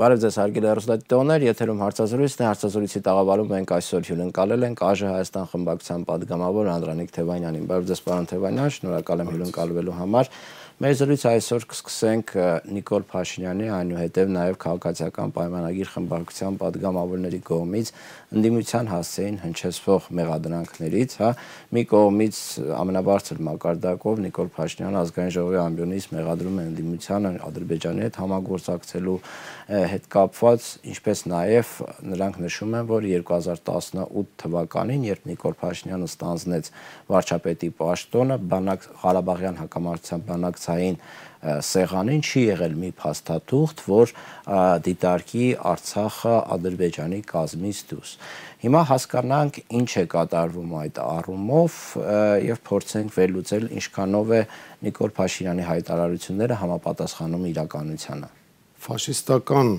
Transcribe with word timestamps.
Բարև 0.00 0.20
ձեզ 0.22 0.36
հարգելի 0.40 0.68
հեռուստադիտողներ, 0.70 1.42
եթերում 1.44 1.80
հարցազրույցն 1.84 2.40
է, 2.40 2.44
հարցազրույցի 2.46 3.00
տաղավարում 3.04 3.50
մենք 3.52 3.72
այսօր 3.76 4.06
հյուրընկալել 4.08 4.64
ենք 4.70 4.80
ԱԺ 4.80 5.10
Հայաստան 5.10 5.50
խմբակցության 5.50 6.06
падգամավոր 6.08 6.70
Անդրանիկ 6.72 7.12
Թևանյանին։ 7.18 7.66
Բարև 7.68 7.90
ձեզ, 7.90 8.00
պարոն 8.08 8.30
Թևանյան, 8.30 8.72
շնորհակալ 8.80 9.22
եմ 9.26 9.32
հյուրընկալվելու 9.34 9.98
համար։ 10.00 10.32
Մեր 10.80 10.94
զրույցը 10.96 11.28
այսօր 11.28 11.64
կսկսենք 11.68 12.30
Նիկոլ 12.80 13.02
Փաշինյանի, 13.10 13.66
այնուհետև 13.76 14.30
նաև 14.40 14.54
քաղաքացիական 14.64 15.34
պայմանագիր 15.36 15.90
խմբակցության 15.92 16.56
падգամավորների 16.64 17.40
կողմից 17.50 17.90
ընդդիմության 18.30 18.88
հասցեին 18.90 19.38
հնչեցվող 19.42 20.04
մեղադրանքներից, 20.14 21.14
հա, 21.18 21.30
մի 21.74 21.82
կողմից 21.90 22.36
ամենաբարձր 22.78 23.40
մակարդակով 23.46 24.20
Նիկոլ 24.26 24.50
Փաշինյանը 24.54 25.00
ազգային 25.00 25.32
ժողովի 25.34 25.58
ամբիոնից 25.64 26.06
մեղադրում 26.14 26.60
է 26.60 26.66
ընդդիմությանը 26.70 27.32
Ադրբեջանի 27.50 28.04
հետ 28.06 28.20
համագործակցելու 28.20 29.16
հետ 29.90 30.06
կապված, 30.14 30.68
ինչպես 30.90 31.24
նաև 31.30 31.74
նրանք 32.10 32.38
նշում 32.44 32.76
են, 32.78 32.86
որ 32.90 33.08
2018 33.10 34.30
թվականին, 34.44 35.08
երբ 35.10 35.26
Նիկոլ 35.30 35.58
Փաշինյանը 35.60 36.10
ստանձնեց 36.10 36.70
վարչապետի 37.10 37.70
պաշտոնը, 37.80 38.38
բանակ 38.50 38.86
Ղարաբաղյան 39.00 39.60
հակամարտության 39.64 40.24
բանակցային 40.30 41.02
սեղանին 41.40 42.20
չի 42.20 42.42
եղել 42.44 42.74
մի 42.76 42.90
փաստաթուղթ, 43.00 43.82
որ 43.88 44.12
դիտարկի 44.84 45.46
Արցախը 45.70 46.34
Ադրբեջանի 46.56 47.20
կազմից 47.30 47.80
դուրս։ 47.90 48.10
Հիմա 48.60 48.82
հասկանանք 48.90 49.60
ինչ 49.80 49.90
է 50.00 50.04
կատարվում 50.14 50.74
այդ 50.80 50.98
առումով 51.04 51.78
եւ 52.50 52.60
փորձենք 52.70 53.14
վերլուծել 53.16 53.64
ինչքանով 53.80 54.34
է 54.36 54.42
Նիկոլ 54.84 55.14
Փաշինյանի 55.16 55.64
հայտարարությունները 55.70 56.58
համապատասխանում 56.60 57.48
իրականությանը 57.54 58.30
ֆաշիստական 58.80 59.72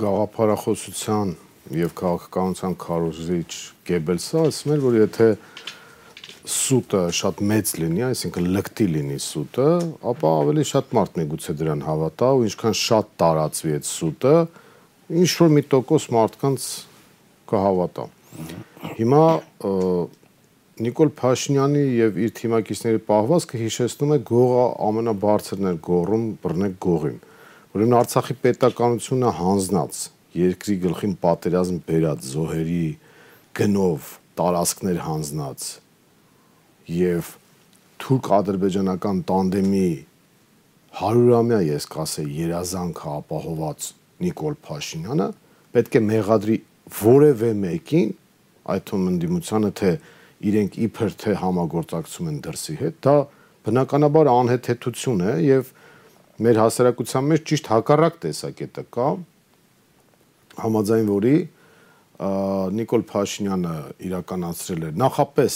գաղափարախոսության 0.00 1.30
եւ 1.74 1.94
քաղաքականության 1.98 2.74
քարոզիչ 2.84 3.52
Գեբելսը 3.88 4.42
ասում 4.48 4.74
էր, 4.74 4.82
որ 4.84 4.98
եթե 5.00 5.28
սուտը 6.54 7.00
շատ 7.18 7.40
մեծ 7.50 7.72
լինի, 7.80 8.02
այսինքն 8.10 8.48
լկտի 8.54 8.86
լինի 8.94 9.18
սուտը, 9.24 9.68
ապա 10.12 10.32
ավելի 10.44 10.64
շատ 10.70 10.94
մարդ 10.98 11.18
միգուցե 11.20 11.54
դրան 11.60 11.84
հավատա 11.88 12.28
ու 12.36 12.44
ինչքան 12.48 12.76
շատ 12.84 13.12
տարածվի 13.22 13.74
այդ 13.78 13.88
սուտը, 13.90 14.34
ինչ 15.24 15.30
որ 15.40 15.54
մի 15.56 15.64
տոկոս 15.74 16.08
մարդկանց 16.14 16.68
կհավատա։ 17.54 18.06
Հիմա 18.98 19.24
Նիկոլ 20.74 21.10
Փաշինյանի 21.14 21.82
եւ 21.94 22.16
իր 22.24 22.30
թիմակիցների 22.34 23.00
պահվածքը 23.06 23.58
հիշեցնում 23.60 24.14
է 24.14 24.18
գողը 24.30 24.64
ամենաբարձրն 24.88 25.68
էր 25.70 25.76
գողում 25.86 26.24
բռնեք 26.42 26.74
գողին։ 26.82 27.20
Ուրեմն 27.74 27.94
Արցախի 28.00 28.36
պետականությունը 28.42 29.30
հանձնած 29.38 30.00
երկրի 30.34 30.76
գլխին 30.82 31.14
պատերազմ 31.22 31.78
բերած 31.86 32.26
զոհերի 32.32 32.82
գնով 33.54 34.10
տարածքներ 34.40 34.98
հանձնած 35.04 35.68
եւ 36.94 37.30
թուրք-ադրբեջանական 38.02 39.22
տանդեմի 39.30 39.88
հարյուրամյա 40.98 41.60
ես 41.70 41.86
կասեի 41.94 42.34
երազանքը 42.40 43.12
ապահոված 43.14 43.90
Նիկոլ 44.26 44.58
Փաշինյանը 44.66 45.28
պետք 45.74 45.98
է 45.98 46.02
մեղադրի 46.10 46.58
որևէ 46.92 47.50
մեկին 47.64 48.12
այդ 48.74 48.84
թվում 48.88 49.08
ընդդիմությանը 49.14 49.70
թե 49.80 49.92
իրենք 50.44 50.76
իբր 50.84 51.16
թե 51.24 51.34
համագործակցում 51.40 52.28
են 52.30 52.38
դրսի 52.44 52.76
հետ 52.80 52.98
դա 53.06 53.16
բնականաբար 53.64 54.30
անհեթեթություն 54.34 55.24
է 55.24 55.34
եւ 55.44 55.70
մեր 56.44 56.60
հասարակության 56.60 57.28
մեջ 57.30 57.44
ճիշտ 57.50 57.70
հակառակ 57.72 58.16
տեսակետը 58.24 58.84
կա 58.94 59.08
համաձայն 60.64 61.10
որի 61.10 61.36
Նիկոլ 62.74 63.04
Փաշինյանը 63.10 63.76
իրականացրել 64.08 64.84
է 64.88 64.90
նախապես 65.02 65.54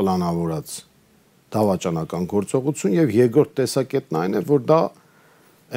պլանավորած 0.00 0.74
դավաճանական 1.54 2.26
գործողություն 2.30 2.96
եւ 2.98 3.14
երկրորդ 3.16 3.54
տեսակետն 3.60 4.18
այն 4.20 4.38
է 4.40 4.42
որ 4.50 4.66
դա 4.70 4.80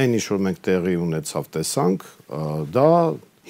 այն 0.03 0.17
ինչ 0.17 0.25
որ 0.33 0.41
մենք 0.47 0.59
տեղի 0.67 0.95
ունեցավ 1.03 1.47
տեսանք 1.56 2.06
դա 2.75 2.89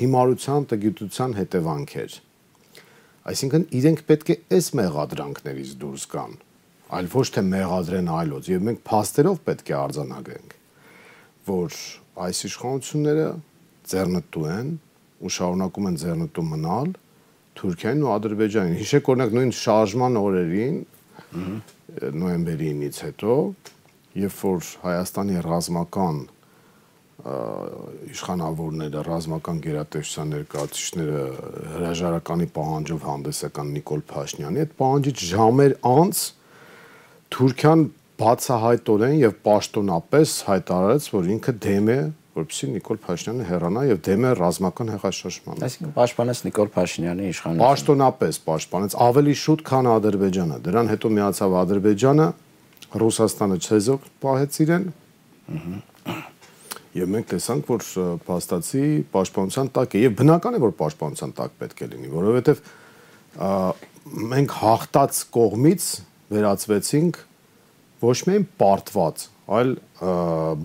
հիմարության 0.02 0.68
տգիտության 0.74 1.36
հետևանք 1.40 1.96
էր 2.04 2.18
այսինքն 3.34 3.68
իրենք 3.80 4.04
պետք 4.10 4.34
է 4.34 4.38
այս 4.58 4.70
մեղադրանքներից 4.80 5.76
դուրս 5.84 6.08
գան 6.14 6.34
այլ 6.98 7.12
ոչ 7.14 7.28
թե 7.36 7.44
մեղադրեն 7.50 8.10
այլոց 8.14 8.50
եւ 8.54 8.66
մենք 8.70 8.82
փաստերով 8.90 9.38
պետք 9.48 9.72
է 9.74 9.78
արձանագրենք 9.84 10.58
որ 11.54 11.78
այս 12.28 12.44
իշխանությունները 12.50 13.30
ձեռնտու 13.94 14.50
են 14.54 14.76
ու 15.24 15.32
շարունակում 15.38 15.90
են 15.90 15.98
ձեռնտու 16.04 16.46
մնալ 16.54 16.94
Թուրքիային 17.54 18.02
ու 18.04 18.12
Ադրբեջանին։ 18.14 18.78
Հիշեք 18.82 19.10
օրինակ 19.14 19.34
նույն 19.38 19.52
շարժման 19.58 20.16
օրերին 20.20 20.78
նոյեմբերի 22.22 22.70
9-ից 22.74 23.00
հետո, 23.06 23.36
երբ 24.24 24.40
որ 24.40 24.70
Հայաստանի 24.84 25.44
ռազմական 25.46 26.22
իշխանավորները, 28.14 29.02
ռազմական 29.08 29.60
գերատեսչության 29.64 30.32
ներկայացուցիչները 30.34 31.20
հրաժարականի 31.74 32.48
պահանջով 32.58 33.06
հանդես 33.10 33.40
եկան 33.48 33.70
Նիկոլ 33.78 34.02
Փաշինյանի, 34.10 34.64
այդ 34.64 34.74
պահանջից 34.82 35.24
ժամեր 35.30 35.76
անց 35.94 36.24
Թուրքիան 37.34 37.86
բացահայտորեն 38.24 39.16
եւ 39.24 39.38
պաշտոնապես 39.48 40.36
հայտարարեց, 40.50 41.08
որ 41.14 41.32
ինքը 41.38 41.56
դեմ 41.64 41.88
է 41.94 42.00
որպեսզի 42.34 42.68
Նիկոլ 42.74 43.00
Փաշինյանը 43.04 43.46
հեռանա 43.46 43.82
եւ 43.94 44.00
դեմ 44.08 44.24
է 44.26 44.30
ռազմական 44.40 44.92
հեղաշրջմանը։ 44.94 45.66
Այսինքն 45.68 45.92
պաշտպանեց 45.98 46.40
Նիկոլ 46.48 46.70
Փաշինյանի 46.74 47.28
իշխանությունը։ 47.30 47.64
Պաշտոնապես 47.64 48.40
պաշտպանեց 48.48 48.96
ավելի 49.06 49.36
շուտ, 49.44 49.64
քան 49.70 49.90
Ադրբեջանը։ 49.94 50.58
Դրան 50.66 50.90
հետո 50.94 51.12
միացավ 51.14 51.58
Ադրբեջանը, 51.62 52.28
Ռուսաստանը 53.04 53.58
չեզոք 53.64 54.08
պահեց 54.24 54.58
իրեն։ 54.66 54.88
Եվ 56.94 57.10
մենք 57.14 57.30
տեսանք, 57.34 57.70
որ 57.74 57.86
փաստացի 58.28 58.88
պաշտպանության 59.14 59.70
տակ 59.74 59.96
է 59.98 60.02
եւ 60.04 60.16
բնական 60.20 60.58
է, 60.58 60.60
որ 60.62 60.74
պաշտպանության 60.78 61.32
տակ 61.40 61.56
պետք 61.64 61.80
է 61.82 61.88
լինի, 61.94 62.10
որովհետեւ 62.14 62.60
մենք 64.34 64.58
հաղթած 64.62 65.22
կողմից 65.34 65.88
վերածվեցինք 66.34 67.22
ոչ 68.04 68.18
միայն 68.28 68.46
պարտված, 68.60 69.26
այլ 69.54 69.72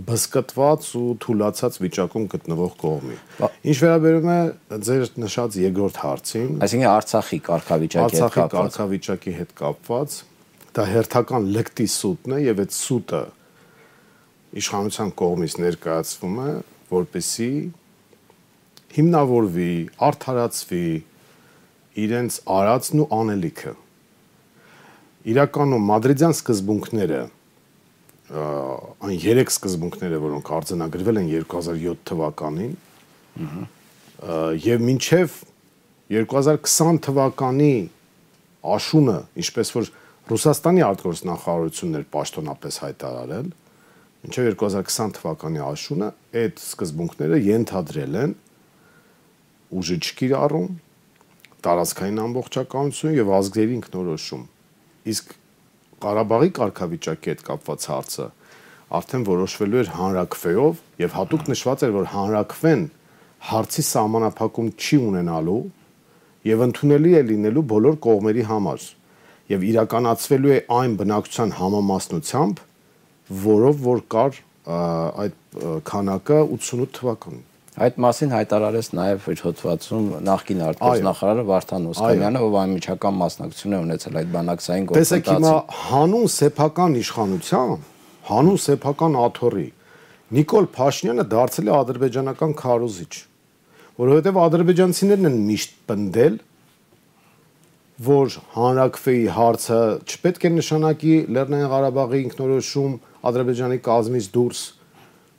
բսկտված 0.09 0.89
ու 0.99 1.09
թուլացած 1.23 1.79
վիճակում 1.83 2.27
գտնվող 2.35 2.75
կողմի։ 2.83 3.17
Ինչ 3.71 3.77
վերաբերում 3.85 4.29
է 4.35 4.39
ձեր 4.89 5.07
նշած 5.23 5.59
երկրորդ 5.63 6.01
հարցին, 6.03 6.51
այսինքն 6.67 6.91
Արցախի 6.93 7.39
կարգավիճակի 7.49 8.19
հետ 8.19 8.19
կապված, 8.19 8.29
Արցախի 8.29 8.55
կարգավիճակի 8.59 9.35
հետ 9.39 9.55
կապված, 9.63 10.19
դա 10.79 10.87
հերթական 10.93 11.51
լկտի 11.57 11.89
սուտն 11.95 12.37
է 12.39 12.41
եւ 12.49 12.63
այդ 12.65 12.75
սուտը 12.79 13.23
իշխանության 14.59 15.11
կողմից 15.19 15.57
ներկայացվում 15.65 16.39
է, 16.45 16.51
որպեսի 16.89 17.51
հիմնավորվի, 18.99 19.73
արդարացվի 20.09 20.85
իրենց 22.09 22.39
արածն 22.59 23.03
ու 23.05 23.09
անելիքը 23.19 23.75
իրականում 25.29 25.91
մադրիդյան 25.93 26.35
սկզբունքները 26.39 27.21
այն 28.29 29.15
երեք 29.25 29.51
սկզբունքները, 29.53 30.19
որոնք 30.21 30.51
արձանագրվել 30.53 31.21
են 31.23 31.29
2007 31.33 32.03
թվականին, 32.11 32.75
եւ 34.65 34.85
մինչեւ 34.85 35.37
2020 36.13 37.01
թվականի 37.07 37.73
աշունը, 38.69 39.17
ինչպես 39.45 39.73
որ 39.79 39.89
Ռուսաստանի 40.29 40.85
արտգործնախարարությունն 40.85 41.99
էր 42.03 42.07
պաշտոնապես 42.13 42.79
հայտարարել, 42.85 43.49
մինչեւ 44.29 44.49
2020 44.61 45.15
թվականի 45.17 45.61
աշունը 45.65 46.07
այդ 46.37 46.59
սկզբունքները 46.61 47.37
ենթադրել 47.47 48.17
են 48.21 48.33
ուժի 49.79 49.97
չկիրառում, 50.05 50.67
տարածքային 51.65 52.21
ամբողջականություն 52.25 53.15
եւ 53.17 53.33
ազգերի 53.39 53.75
ինքնորոշում 53.79 54.43
Իսկ 55.09 55.33
Ղարաբաղի 56.05 56.53
կարգավիճակի 56.59 57.33
հետ 57.33 57.43
կապված 57.49 57.89
հարցը 57.89 58.29
արդեն 58.99 59.25
որոշվելու 59.29 59.81
էր 59.81 59.91
հանրակրվեով 59.97 60.85
եւ 61.09 61.17
հատուկ 61.19 61.49
նշված 61.49 61.83
էր, 61.89 61.97
որ 61.97 62.07
հանրակրվեն 62.13 62.85
հարցի 63.49 63.85
սահմանափակում 63.89 64.71
չի 64.77 65.01
ունենալու 65.09 65.59
եւ 66.53 66.65
ընդունելի 66.69 67.13
է 67.17 67.27
լինելու 67.33 67.67
բոլոր 67.73 68.01
կողմերի 68.05 68.45
համար 68.53 68.89
եւ 69.49 69.69
իրականացվելու 69.73 70.53
է 70.53 70.59
այն 70.79 70.97
բնակչության 71.01 71.53
համամասնությամբ, 71.59 72.68
որով 73.29 73.85
որ 73.89 74.03
կար 74.15 74.41
այդ 75.25 75.37
քանակը 75.89 76.41
88 76.59 76.97
թվականին 76.99 77.45
Այդ 77.79 77.99
մասին 78.03 78.33
հայտարարեց 78.35 78.87
նաև 78.99 79.27
իր 79.31 79.41
հոդվածում 79.45 80.07
նախկին 80.27 80.63
արտգործնախարարը 80.67 81.43
Վարդան 81.47 81.85
Օսկանյանը, 81.93 82.41
ով 82.43 82.57
անմիջական 82.59 83.15
մասնակցություն 83.21 83.77
է 83.77 83.79
ունեցել 83.85 84.19
այդ 84.19 84.33
բանակցային 84.35 84.89
գործընթացին։ 84.89 85.23
Տեսեք 85.23 85.31
հիմա 85.37 85.53
հանուն 85.79 86.27
սեփական 86.35 86.97
իշխանության, 86.99 87.77
հանուն 88.29 88.59
սեփական 88.67 89.19
աթոռի 89.23 89.69
Նիկոլ 90.29 90.67
Փաշինյանը 90.75 91.25
դարձել 91.33 91.69
է 91.71 91.73
ադրբեջանական 91.79 92.51
քարոզիչ, 92.59 93.15
որովհետև 94.03 94.41
ադրբեջանցիներն 94.43 95.29
են 95.29 95.39
միշտ 95.49 95.79
պնդել, 95.89 96.35
որ 97.99 98.35
հանրակրվեի 98.55 99.23
հարցը 99.35 99.79
չպետք 100.07 100.45
է 100.49 100.51
նշանակի 100.55 101.15
Լեռնային 101.35 101.71
Ղարաբաղի 101.73 102.21
ինքնորոշում 102.29 102.93
Ադրբեջանի 103.29 103.79
կազմից 103.89 104.29
դուրս, 104.39 104.61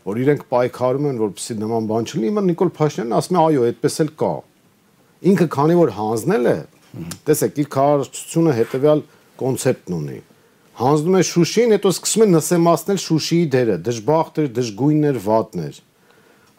որ 0.10 0.20
իրենք 0.24 0.44
պայքարում 0.52 1.08
են, 1.10 1.22
որպեսզի 1.24 1.60
նման 1.60 1.88
բան 1.90 2.10
չլինի, 2.10 2.32
իմը 2.34 2.44
Նիկոլ 2.50 2.74
Փաշինյանն 2.80 3.20
ասում 3.20 3.40
է, 3.40 3.44
այո, 3.46 3.68
այդպես 3.70 4.00
էլ 4.04 4.12
կա։ 4.20 4.34
Ինքը 5.30 5.48
քանի 5.56 5.78
որ 5.80 5.94
հանձնել 6.00 6.50
է, 6.50 6.58
տեսեք, 7.30 7.62
իր 7.64 7.72
քարոզությունը 7.80 8.58
հետեւյալ 8.60 9.06
կոնցեպտն 9.40 9.98
ունի 10.00 10.20
հանձնում 10.80 11.16
է 11.20 11.22
Շուշին, 11.28 11.74
հետո 11.76 11.90
սկսում 11.92 12.22
է 12.24 12.26
նսեմացնել 12.30 13.00
Շուշիի 13.04 13.48
դերը, 13.52 13.74
դժբախտեր, 13.84 14.46
դժգույններ, 14.56 15.18
վատներ։ 15.26 15.80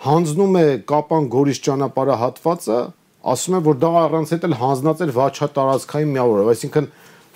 Հանձնում 0.05 0.59
է 0.61 0.65
Կապան 0.91 1.29
Գորիս 1.33 1.61
ճանապարհահատվածը, 1.65 2.81
ասում 3.21 3.57
է, 3.59 3.61
որ 3.67 3.79
դա 3.81 3.91
առանց 4.01 4.33
հետ 4.35 4.45
էլ 4.49 4.57
հանձնած 4.61 5.03
էր 5.05 5.13
վաչատարածքային 5.17 6.13
միավորով, 6.17 6.51
այսինքն 6.55 6.87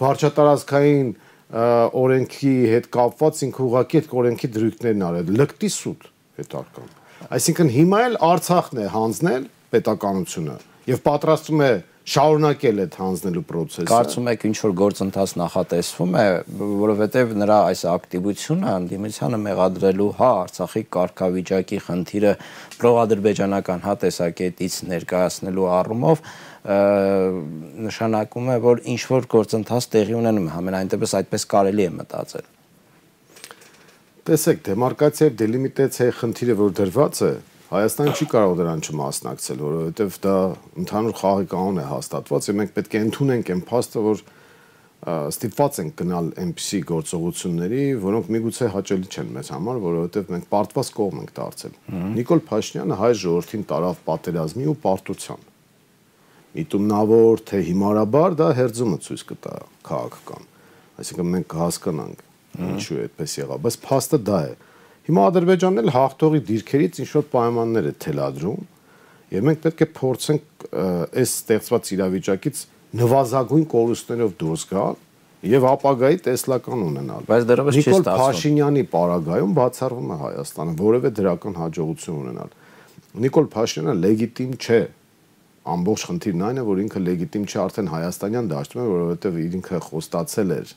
վաչատարածքային 0.00 1.08
օրենքի 2.04 2.54
հետ 2.72 2.86
կապված 2.94 3.40
ինքը 3.46 3.64
ուղղակի 3.64 4.00
այդ 4.00 4.14
օրենքի 4.20 4.48
դրույթներն 4.54 5.04
արել, 5.08 5.32
լկտի 5.38 5.70
սուտ 5.74 6.06
հետարկան։ 6.40 6.94
Այսինքն 7.34 7.70
հիմա 7.74 8.00
էլ 8.04 8.16
Արցախն 8.28 8.80
է 8.80 8.86
հանձնել 8.94 9.44
պետականությունը 9.74 10.56
եւ 10.90 11.02
պատրաստում 11.04 11.62
է 11.64 11.72
շարունակել 12.04 12.80
այդ 12.82 12.96
հանձնելու 13.00 13.42
process-ը։ 13.48 13.88
Կարծում 13.88 14.26
եք 14.28 14.42
ինչ 14.44 14.56
որ 14.60 14.72
գործընթաց 14.80 15.30
նախատեսվում 15.40 16.16
է, 16.20 16.24
որովհետև 16.84 17.30
նրա 17.40 17.56
այս 17.70 17.84
ակտիվությունը 17.94 18.66
անդիմությանը 18.74 19.38
մեղադրելու 19.44 20.08
հա 20.18 20.28
Արցախի 20.44 20.82
կարգավիճակի 20.96 21.78
խնդիրը 21.86 22.34
պրոադրբեջանական 22.82 23.84
հա 23.88 23.94
տեսակետից 24.04 24.76
ներկայացնելու 24.92 25.70
առումով 25.78 26.22
նշանակում 27.88 28.52
է, 28.52 28.58
որ 28.68 28.84
ինչ 28.92 29.00
որ 29.14 29.26
գործընթաց 29.32 29.88
տեղի 29.96 30.18
ունենում 30.20 30.46
է, 30.48 30.52
համենայն 30.58 30.92
դեպս 30.92 31.16
այդպես 31.24 31.48
կարելի 31.54 31.88
է 31.88 31.90
մտածել։ 32.04 32.46
Տեսեք, 34.24 34.62
դեմարկացիա 34.68 35.26
եւ 35.28 35.34
դելիմիտացիայի 35.40 36.14
խնդիրը 36.20 36.54
որ 36.60 36.70
դրված 36.80 37.18
է, 37.24 37.32
Հայաստանը 37.74 38.12
չի 38.14 38.26
կարող 38.30 38.52
դրան 38.60 38.82
չմասնակցել, 38.86 39.62
որովհետև 39.64 40.16
դա 40.24 40.34
ընդհանուր 40.84 41.14
խաղի 41.18 41.46
կանոն 41.50 41.80
է 41.82 41.86
հաստատված 41.90 42.48
եւ 42.48 42.58
մենք 42.60 42.74
պետք 42.74 42.94
է 42.94 43.00
ընդունենք 43.04 43.50
այն 43.54 43.62
փաստը, 43.70 44.02
որ 44.04 44.20
ստիպված 45.04 45.78
ենք 45.82 45.96
գնալ 46.00 46.28
այնպիսի 46.40 46.78
գործողությունների, 46.88 47.80
որոնք 48.04 48.28
միգուցե 48.34 48.68
հաճելի 48.72 49.10
չեն 49.10 49.32
մեզ 49.34 49.50
համար, 49.52 49.80
որովհետև 49.84 50.30
մենք 50.32 50.46
պարտված 50.54 50.92
կողմ 50.96 51.18
ենք 51.24 51.34
դարձել։ 51.36 51.74
Նիկոլ 52.14 52.40
Փաշինյանը 52.48 52.98
հայ 53.02 53.10
ժողովրդին 53.24 53.66
տարավ 53.74 54.00
պատերազմի 54.06 54.68
ու 54.70 54.76
պարտության։ 54.84 55.44
Միտումնավոր 56.54 57.44
թե 57.50 57.60
հիմարաբար 57.68 58.38
դա 58.38 58.48
հերձումը 58.54 58.98
ցույց 59.04 59.24
կտա 59.34 59.54
քաղաքական։ 59.90 60.48
Այսինքն 61.04 61.30
մենք 61.34 61.48
կհասկանանք 61.52 62.24
ինչու 62.54 62.96
է 62.96 63.04
այդպես 63.04 63.36
եղավ, 63.42 63.62
բայց 63.64 63.78
փաստը 63.84 64.20
դա 64.24 64.40
է։ 64.46 64.52
Հիմա 65.04 65.24
Ադրբեջանն 65.28 65.80
էլ 65.84 65.90
հաղթողի 65.94 66.40
դիրքերից 66.48 66.98
ինչ 67.04 67.10
որ 67.14 67.24
պայմաններ 67.34 67.88
է 67.90 67.94
թելադրում 68.04 68.60
եւ 69.34 69.48
մենք 69.48 69.58
պետք 69.64 69.82
է 69.84 69.88
փորձենք 69.98 70.64
այս 70.74 71.34
ստեղծված 71.34 71.90
իրավիճակից 71.96 72.62
նվազագույն 73.00 73.66
կորուստներով 73.74 74.32
դուրս 74.40 74.64
գալ 74.70 74.96
եւ 75.44 75.66
ապագայի 75.68 76.18
տեսլական 76.24 76.84
ունենալ։ 76.88 77.26
Բայց 77.28 77.46
դեռևս 77.50 77.76
չի 77.76 77.82
ստացվում։ 77.82 78.04
Նիկոլ 78.04 78.20
Փաշինյանի 78.24 78.84
պարագայում 78.94 79.52
բացառվում 79.58 80.12
է 80.14 80.16
Հայաստանը 80.24 80.76
որևէ 80.78 81.10
դրական 81.18 81.58
հաջողություն 81.60 82.20
ունենալ։ 82.24 82.54
Նիկոլ 83.24 83.48
Փաշինյանը 83.54 83.96
լեգիտիմ 84.04 84.54
չէ։ 84.56 84.80
Ամբողջ 85.74 86.06
խնդիրն 86.08 86.46
այն 86.48 86.60
է, 86.60 86.64
որ 86.64 86.80
ինքը 86.84 87.02
լեգիտիմ 87.04 87.44
չէ 87.44 87.58
արդեն 87.64 87.90
հայաստանյան 87.92 88.48
դաշտում 88.54 88.80
է, 88.80 88.88
որովհետեւ 88.94 89.38
ինքը 89.44 89.80
խոստացել 89.84 90.54
էր 90.54 90.72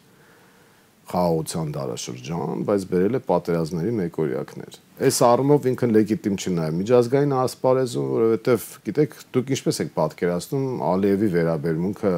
խաղաղության 1.08 1.70
դարաշրջան, 1.78 2.64
բայց 2.68 2.86
բերել 2.92 3.18
է 3.18 3.22
պատերազմների 3.28 3.94
մեկօրյակներ։ 3.98 4.80
Այս 5.08 5.20
առումով 5.28 5.68
ինքը 5.72 5.88
լեգիտիմ 5.94 6.36
չի 6.38 6.52
նաև 6.58 6.76
միջազգային 6.78 7.36
ասպարեզում, 7.38 8.08
որովհետև 8.18 8.68
գիտեք, 8.88 9.16
դուք 9.38 9.54
ինչպես 9.58 9.80
եք 9.84 9.94
պատկերացնում 9.98 10.68
Ալիևի 10.88 11.30
վերաբերմունքը 11.38 12.14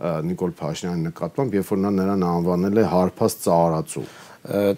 Նիկոլ 0.00 0.52
Փաշինյանի 0.56 1.06
նկատմամբ, 1.10 1.56
երբ 1.60 1.70
որ 1.70 1.80
նա 1.84 1.90
նրան 2.00 2.22
անվանել 2.30 2.80
է 2.80 2.84
հարփած 2.90 3.34
ծառացու։ 3.44 4.04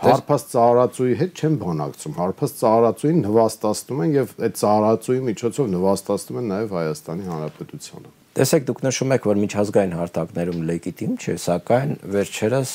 Հարփած 0.03 0.47
ծառացուի 0.51 1.13
հետ 1.21 1.39
չեն 1.39 1.59
բանակցում։ 1.63 2.17
Հարփած 2.19 2.57
ծառացուին 2.63 3.23
նվաստացնում 3.29 4.03
են 4.03 4.17
եւ 4.17 4.35
այդ 4.43 4.59
ծառացուի 4.63 5.23
միջոցով 5.29 5.71
նվաստացնում 5.77 6.43
են 6.43 6.51
նաեւ 6.53 6.75
Հայաստանի 6.83 7.31
Հանրապետությանը։ 7.31 8.13
Տեսեք, 8.33 8.63
դուք 8.65 8.79
նշում 8.81 9.11
եք, 9.13 9.27
որ 9.29 9.39
միջազգային 9.43 9.91
հարթակներում 9.93 10.61
լեգիտիմ 10.71 11.17
չէ, 11.21 11.35
սակայն 11.43 11.91
վերջերս 12.15 12.73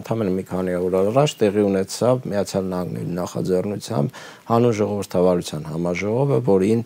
ընդամենը 0.00 0.32
մի 0.32 0.44
քանի 0.48 0.76
օր 0.80 0.96
առաջ 1.02 1.34
տեղի 1.44 1.64
ունեցավ 1.68 2.24
Միացյալ 2.32 2.70
Նահանգների 2.72 3.16
նախաձեռնությամբ 3.20 4.20
հանուն 4.48 4.76
ժողովրդավարության 4.80 5.70
համաժողովը, 5.74 6.38
որին 6.48 6.84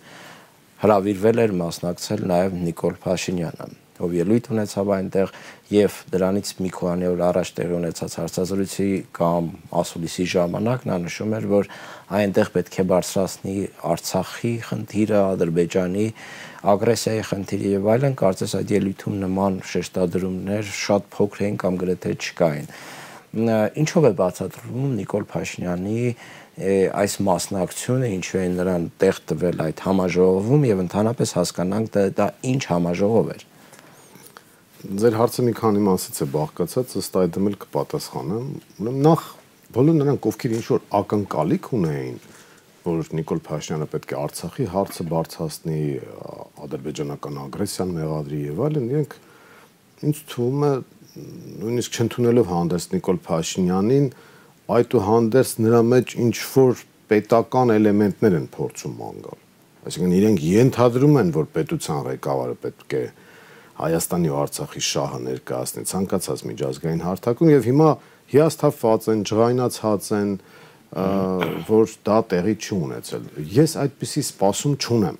հրավիրվել 0.82 1.44
էր 1.46 1.54
մասնակցել 1.62 2.24
նաև 2.34 2.58
Նիկոլ 2.66 2.98
Փաշինյանը 3.06 3.70
ով 3.98 4.12
ելույթ 4.14 4.48
ունեցավ 4.54 4.90
այնտեղ 4.94 5.30
եւ 5.74 5.94
դրանից 6.12 6.50
մի 6.62 6.68
քանի 6.76 7.08
օր 7.08 7.22
առաջ 7.28 7.48
տեղի 7.58 7.74
ունեցած 7.78 8.12
հարցազրույցի 8.18 8.86
կամ 9.18 9.48
ասուլիսի 9.80 10.26
ժամանակ 10.34 10.86
նա 10.86 10.98
նշում 11.06 11.34
էր, 11.38 11.48
որ 11.50 11.70
այնտեղ 12.08 12.50
պետք 12.54 12.76
է 12.80 12.84
բարձրացնի 12.88 13.54
Արցախի 13.88 14.52
խնդիրը, 14.68 15.18
Ադրբեջանի 15.34 16.06
ագրեսիայի 16.72 17.24
խնդիրը 17.28 17.72
եւ 17.74 17.88
այլն, 17.94 18.14
կարծես 18.22 18.54
այդ 18.58 18.72
ելույթում 18.78 19.18
նման 19.24 19.58
շեշտադրումներ 19.68 20.70
շատ 20.78 21.10
փոքր 21.12 21.44
էին 21.44 21.58
կամ 21.62 21.76
գրեթե 21.82 22.14
չկային։ 22.16 22.70
Ինչով 23.84 24.08
է 24.08 24.12
բացատրվում 24.18 24.94
Նիկոլ 24.98 25.28
Փաշինյանի 25.28 25.98
այս 26.58 27.14
մասնակցությունը 27.28 28.08
ինչու 28.16 28.38
է 28.40 28.46
նրան 28.56 28.86
տեղ 28.98 29.18
տվել 29.30 29.60
այդ 29.68 29.82
համաժողովում 29.84 30.64
եւ 30.68 30.80
ընդհանրապես 30.88 31.34
հասկանանք 31.38 31.92
դա, 31.94 32.04
դա 32.18 32.26
ինչ 32.50 32.62
համաժողով 32.72 33.28
էր։ 33.36 33.44
Ձեր 34.78 35.18
հարցը 35.18 35.44
մի 35.44 35.52
քանի 35.58 35.84
մասից 35.86 36.18
է 36.18 36.26
բաղկացած, 36.34 36.96
ըստ 36.98 37.16
այդմ 37.18 37.46
էլ 37.50 37.56
կպատասխանեմ։ 37.62 38.50
Ուրեմն 38.78 39.00
նախ 39.06 39.22
բոլոր 39.74 39.96
նրանք, 39.98 40.26
ովքեր 40.30 40.52
ինչ 40.58 40.66
որ 40.68 40.84
ակնկալիք 40.98 41.66
ունեին, 41.76 42.14
որ 42.88 43.10
Նիկոլ 43.18 43.40
Փաշինյանը 43.48 43.88
պետք 43.92 44.14
է 44.14 44.16
Արցախի 44.18 44.66
հարցը 44.72 45.04
բարձրացնի, 45.12 45.80
ադրբեջանական 46.64 47.40
ագրեսիան 47.42 47.92
մեղադրի 47.98 48.40
եւ 48.48 48.62
այլն, 48.68 48.86
իրենք 48.88 49.16
ինձ 50.08 50.22
թվում 50.32 50.64
է 50.68 50.72
նույնիսկ 51.58 51.98
չընդունելով 51.98 52.50
հանդես 52.54 52.88
Նիկոլ 52.94 53.20
Փաշինյանին, 53.28 54.08
այդուհանդերձ 54.78 55.52
նրա 55.68 55.80
մեջ 55.92 56.16
ինչ 56.24 56.36
որ 56.54 56.82
պետական 57.08 57.72
էլեմենտներ 57.76 58.38
են 58.38 58.48
փորձում 58.56 58.98
ման 58.98 59.22
Այսինքն 59.88 60.14
իրենք 60.18 60.40
ենթադրում 60.44 61.14
են, 61.22 61.28
որ 61.32 61.46
պետության 61.54 62.00
ղեկավարը 62.08 62.56
պետք 62.64 62.94
է 62.98 63.02
Հայաստանի 63.78 64.30
ու 64.32 64.38
Արցախի 64.42 64.82
շահը 64.88 65.18
ներկայացնի 65.28 65.84
ցանկացած 65.88 66.40
միջազգային 66.48 67.02
հարթակում 67.06 67.52
եւ 67.54 67.68
հիմա 67.68 67.90
հիասթափված 68.32 69.08
են, 69.12 69.22
ջղայնացած 69.28 70.10
են, 70.18 70.32
որ 71.68 71.94
դա 72.08 72.18
տեղի 72.32 72.54
չի 72.58 72.74
ունեցել։ 72.78 73.24
Ես 73.58 73.74
այդպիսի 73.84 74.22
սպասում 74.28 74.76
չունեմ։ 74.78 75.18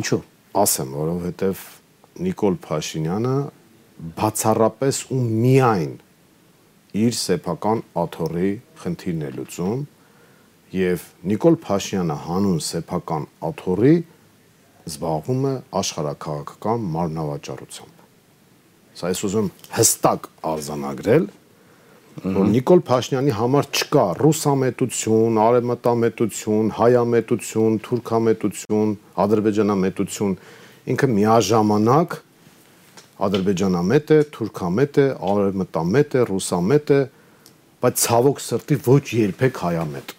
Ինչու։ 0.00 0.20
Ասեմ, 0.54 0.90
որովհետև 0.94 1.62
Նիկոլ 2.24 2.56
Փաշինյանը 2.62 3.36
բացառապես 4.18 5.00
ու 5.14 5.20
միայն 5.24 5.92
իր 6.94 7.16
սեփական 7.18 7.82
աթոռի 7.98 8.50
խնդիրն 8.82 9.24
է 9.26 9.30
լուծում 9.34 9.80
եւ 10.74 11.06
Նիկոլ 11.30 11.56
Փաշինյանը 11.64 12.16
հանուն 12.26 12.60
սեփական 12.68 13.26
աթոռի 13.50 13.94
զբաղվում 14.90 15.44
է 15.50 15.54
աշխարհակաղակական 15.80 16.86
մարմնավաճառությամբ։ 16.94 18.02
Սա 18.94 19.10
ես 19.10 19.22
ուզում 19.28 19.48
հստակ 19.74 20.28
արձանագրել, 20.54 21.26
որ 22.22 22.46
Նիկոլ 22.52 22.80
Փաշինյանի 22.86 23.32
համար 23.34 23.68
չկա 23.74 24.04
ռուսամետություն, 24.20 25.38
արևմտամետություն, 25.44 26.68
հայամետություն, 26.78 27.78
թուրքամետություն, 27.88 28.92
ադրբեջանամետություն, 29.24 30.36
ինքը 30.94 31.08
միաժամանակ 31.14 32.16
ադրբեջանամետ 33.24 34.14
է, 34.14 34.18
թուրքամետ 34.34 35.00
է, 35.02 35.06
արևմտամետ 35.34 36.14
է, 36.14 36.24
ռուսամետ 36.30 36.94
է, 36.94 37.00
բայց 37.84 38.02
ցավոք 38.04 38.42
սրտի 38.44 38.78
ոչ 38.86 39.04
երբեք 39.18 39.62
հայամետ։ 39.64 40.14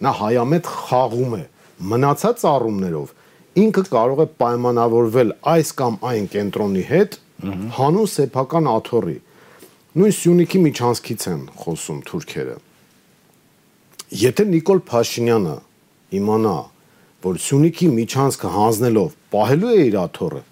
Նա 0.00 0.12
հայամետ 0.20 0.70
խաղում 0.80 1.34
է 1.36 1.44
մնացած 1.90 2.44
առումներով 2.50 3.12
ինքը 3.60 3.82
կարող 3.92 4.20
է 4.24 4.26
պայմանավորվել 4.40 5.32
այս 5.52 5.72
կամ 5.80 5.96
այն 6.10 6.26
կենտրոնի 6.34 6.84
հետ 6.90 7.16
հանուն 7.76 8.08
սեփական 8.14 8.68
աթոռի 8.70 9.16
նույն 9.90 10.12
Սյունիքի 10.14 10.58
միջանցքից 10.62 11.24
են 11.26 11.40
խոսում 11.58 11.96
թուրքերը։ 12.06 12.52
Եթե 14.20 14.44
Նիկոլ 14.50 14.82
Փաշինյանը 14.86 15.54
իմանա, 16.18 16.52
որ 17.26 17.40
Սյունիքի 17.46 17.88
միջանցքը 17.96 18.52
հանձնելով 18.54 19.16
պահելու 19.34 19.72
է 19.74 19.82
իր 19.88 19.96
աթոռը, 20.04 20.42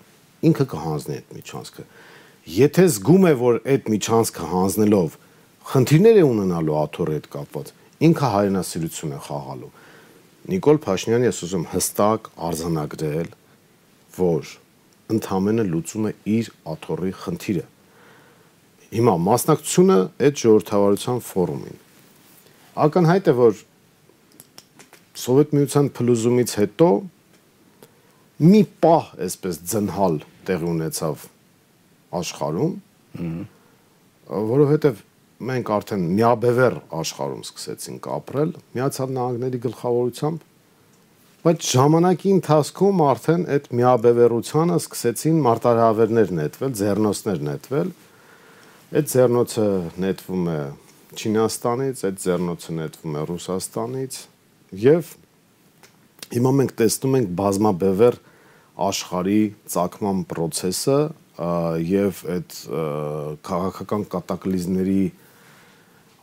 ինքը 0.51 0.67
կհանձնի 0.75 1.15
այդ 1.19 1.31
միջանցքը։ 1.39 1.87
Եթե 2.59 2.87
զգում 2.99 3.29
է, 3.31 3.33
որ 3.39 3.61
այդ 3.79 3.89
միջանցքը 3.95 4.51
հանձնելով 4.59 5.17
խնդիրներ 5.71 6.19
է 6.19 6.27
ունենալու 6.33 6.79
աթոռի 6.83 7.17
հետ 7.19 7.31
կապված, 7.39 7.73
ինքը 8.11 8.35
հայրենասիրություն 8.35 9.15
է 9.15 9.23
խաղալու։ 9.29 9.73
Նիկոլ 10.51 10.79
Փաշինյանը 10.83 11.31
ես 11.31 11.43
ուզում 11.47 11.71
հստակ 11.79 12.31
արձանագրել, 12.49 13.33
որ 14.19 14.55
ընդամենը 15.15 15.65
լուծում 15.71 16.07
է 16.09 16.17
իր 16.39 16.55
աթոռի 16.75 17.19
խնդիրը։ 17.23 17.69
Հիմա 18.89 19.15
մասնակցությունը 19.21 19.99
այդ 20.29 20.43
ժողովրդավարության 20.43 21.19
ֆորումին 21.29 21.85
ակնհայտ 22.79 23.29
է, 23.29 23.35
որ 23.39 23.61
Սովետ 25.19 25.55
միության 25.57 25.89
փլուզումից 25.99 26.53
հետո 26.61 26.89
մի 28.49 28.61
պահ 28.85 29.07
այսպես 29.27 29.57
ձնհալ 29.73 30.19
տեղի 30.47 30.69
ունեցավ 30.73 31.25
աշխարհում, 32.19 32.75
որովհետև 34.53 35.01
մենք 35.49 35.73
արդեն 35.79 36.05
միաբևեր 36.19 36.77
աշխարհում 36.99 37.43
սկսեցինք 37.49 38.09
ապրել 38.15 38.53
Միացյալ 38.79 39.11
Նահանգների 39.19 39.61
գլխավորությամբ, 39.67 40.47
բայց 41.49 41.69
ժամանակի 41.75 42.33
ընթացքում 42.39 43.03
արդեն 43.09 43.45
այդ 43.59 43.69
միաբևերությանը 43.79 44.79
սկսեցին 44.83 45.43
մարտահրավերներ 45.49 46.33
նետվել, 46.39 46.73
ձեռնոցներ 46.79 47.45
նետվել։ 47.49 47.93
Այդ 48.89 49.09
ձեռնոցը 49.13 49.65
նետվում 50.01 50.47
է 50.49 50.61
Չինաստանից, 51.13 51.99
այդ 52.09 52.21
ձեռնոցը 52.23 52.77
նետվում 52.79 53.17
է 53.21 53.25
Ռուսաստանից 53.29 54.17
եւ 54.81 55.11
հիմա 56.33 56.53
մենք 56.61 56.73
տեսնում 56.79 57.19
ենք 57.19 57.35
բազմաբևեր 57.41 58.17
աշխարհի 58.89 59.43
ցակման 59.75 60.23
process-ը 60.33 60.97
եւ 61.85 62.23
այդ 62.33 62.57
քաղաքական 63.51 64.09
կատակլիզմների 64.17 65.05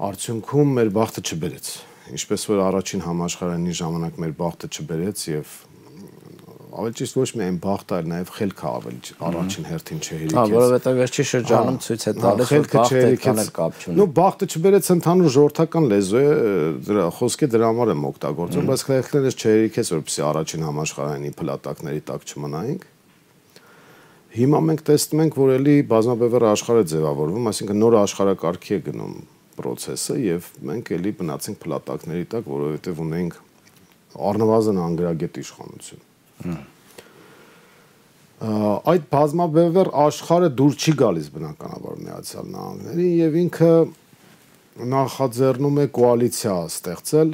արդյունքում 0.10 0.76
մեր 0.80 0.94
բախտը 0.98 1.26
չբերեց։ 1.30 1.72
Ինչպես 2.18 2.50
որ 2.50 2.64
առաջին 2.66 3.06
համաշխարհային 3.06 3.80
ժամանակ 3.86 4.22
մեր 4.26 4.38
բախտը 4.42 4.74
չբերեց 4.74 5.28
եւ 5.36 5.54
ավելի 6.76 6.96
ճիշտ 7.00 7.18
ոչ 7.20 7.28
միայն 7.40 7.58
բախտը, 7.64 7.96
այլ 7.96 8.08
նաև 8.12 8.32
խելքը 8.36 8.66
ավելի 8.70 9.14
առաջին 9.26 9.68
հերթին 9.70 10.00
չհերիքեց։ 10.06 10.36
Հա, 10.36 10.44
որովհետև 10.52 10.98
վերջի 11.00 11.26
շրջանում 11.30 11.78
ցույց 11.86 12.04
է 12.06 12.14
տալիս, 12.16 12.52
որ 12.56 12.68
բախտը 12.76 13.12
կան 13.26 13.42
կապ 13.56 13.78
չունի։ 13.80 13.96
Նու 14.00 14.08
բախտը 14.20 14.50
չբերեց 14.56 14.90
ընդհանուր 14.96 15.32
ժողովրդական 15.36 15.88
լեզու 15.92 16.20
է, 16.20 16.34
դրա 16.90 17.06
խոսքի 17.16 17.50
դրա 17.56 17.70
համար 17.72 17.94
եմ 17.96 18.04
օգտագործում, 18.12 18.68
բայց 18.72 18.84
խելքները 18.90 19.32
չհերիքեց, 19.36 19.94
որպեսզի 19.96 20.26
առաջին 20.26 20.66
համաշխարհայինի 20.66 21.32
փլատակների 21.40 22.04
տակ 22.12 22.28
չմնայինք։ 22.36 22.90
Հիմա 24.36 24.60
մենք 24.68 24.82
տեսնում 24.84 25.22
ենք, 25.24 25.36
որ 25.40 25.52
էլի 25.56 25.76
բազմաբևեռ 25.96 26.46
աշխարհը 26.50 26.88
ձևավորվում, 26.92 27.46
այսինքն 27.56 27.78
նոր 27.86 27.96
աշխարհակարգի 28.02 28.74
է 28.76 28.80
գնում 28.90 29.14
process-ը 29.56 30.18
եւ 30.20 30.50
մենք 30.68 30.92
էլի 30.98 31.14
մնացինք 31.22 31.62
փլատակների 31.64 32.28
տակ, 32.36 32.50
որովհետեւ 32.52 33.00
ունենք 33.06 33.40
առնվազն 34.16 34.82
անգրագետ 34.90 35.40
իշխանություն։ 35.46 36.04
Այդ 38.46 39.06
բազմաբևեռ 39.16 39.90
աշխարհը 40.06 40.50
դուր 40.60 40.74
չի 40.76 40.94
գալիս 41.00 41.30
բնականաբար 41.36 42.02
Միացյալ 42.06 42.50
Նահանգների 42.56 43.08
եւ 43.22 43.38
ինքը 43.42 43.72
նախաձեռնում 44.96 45.80
է 45.82 45.86
կոալիցիա 45.96 46.56
ստեղծել 46.76 47.32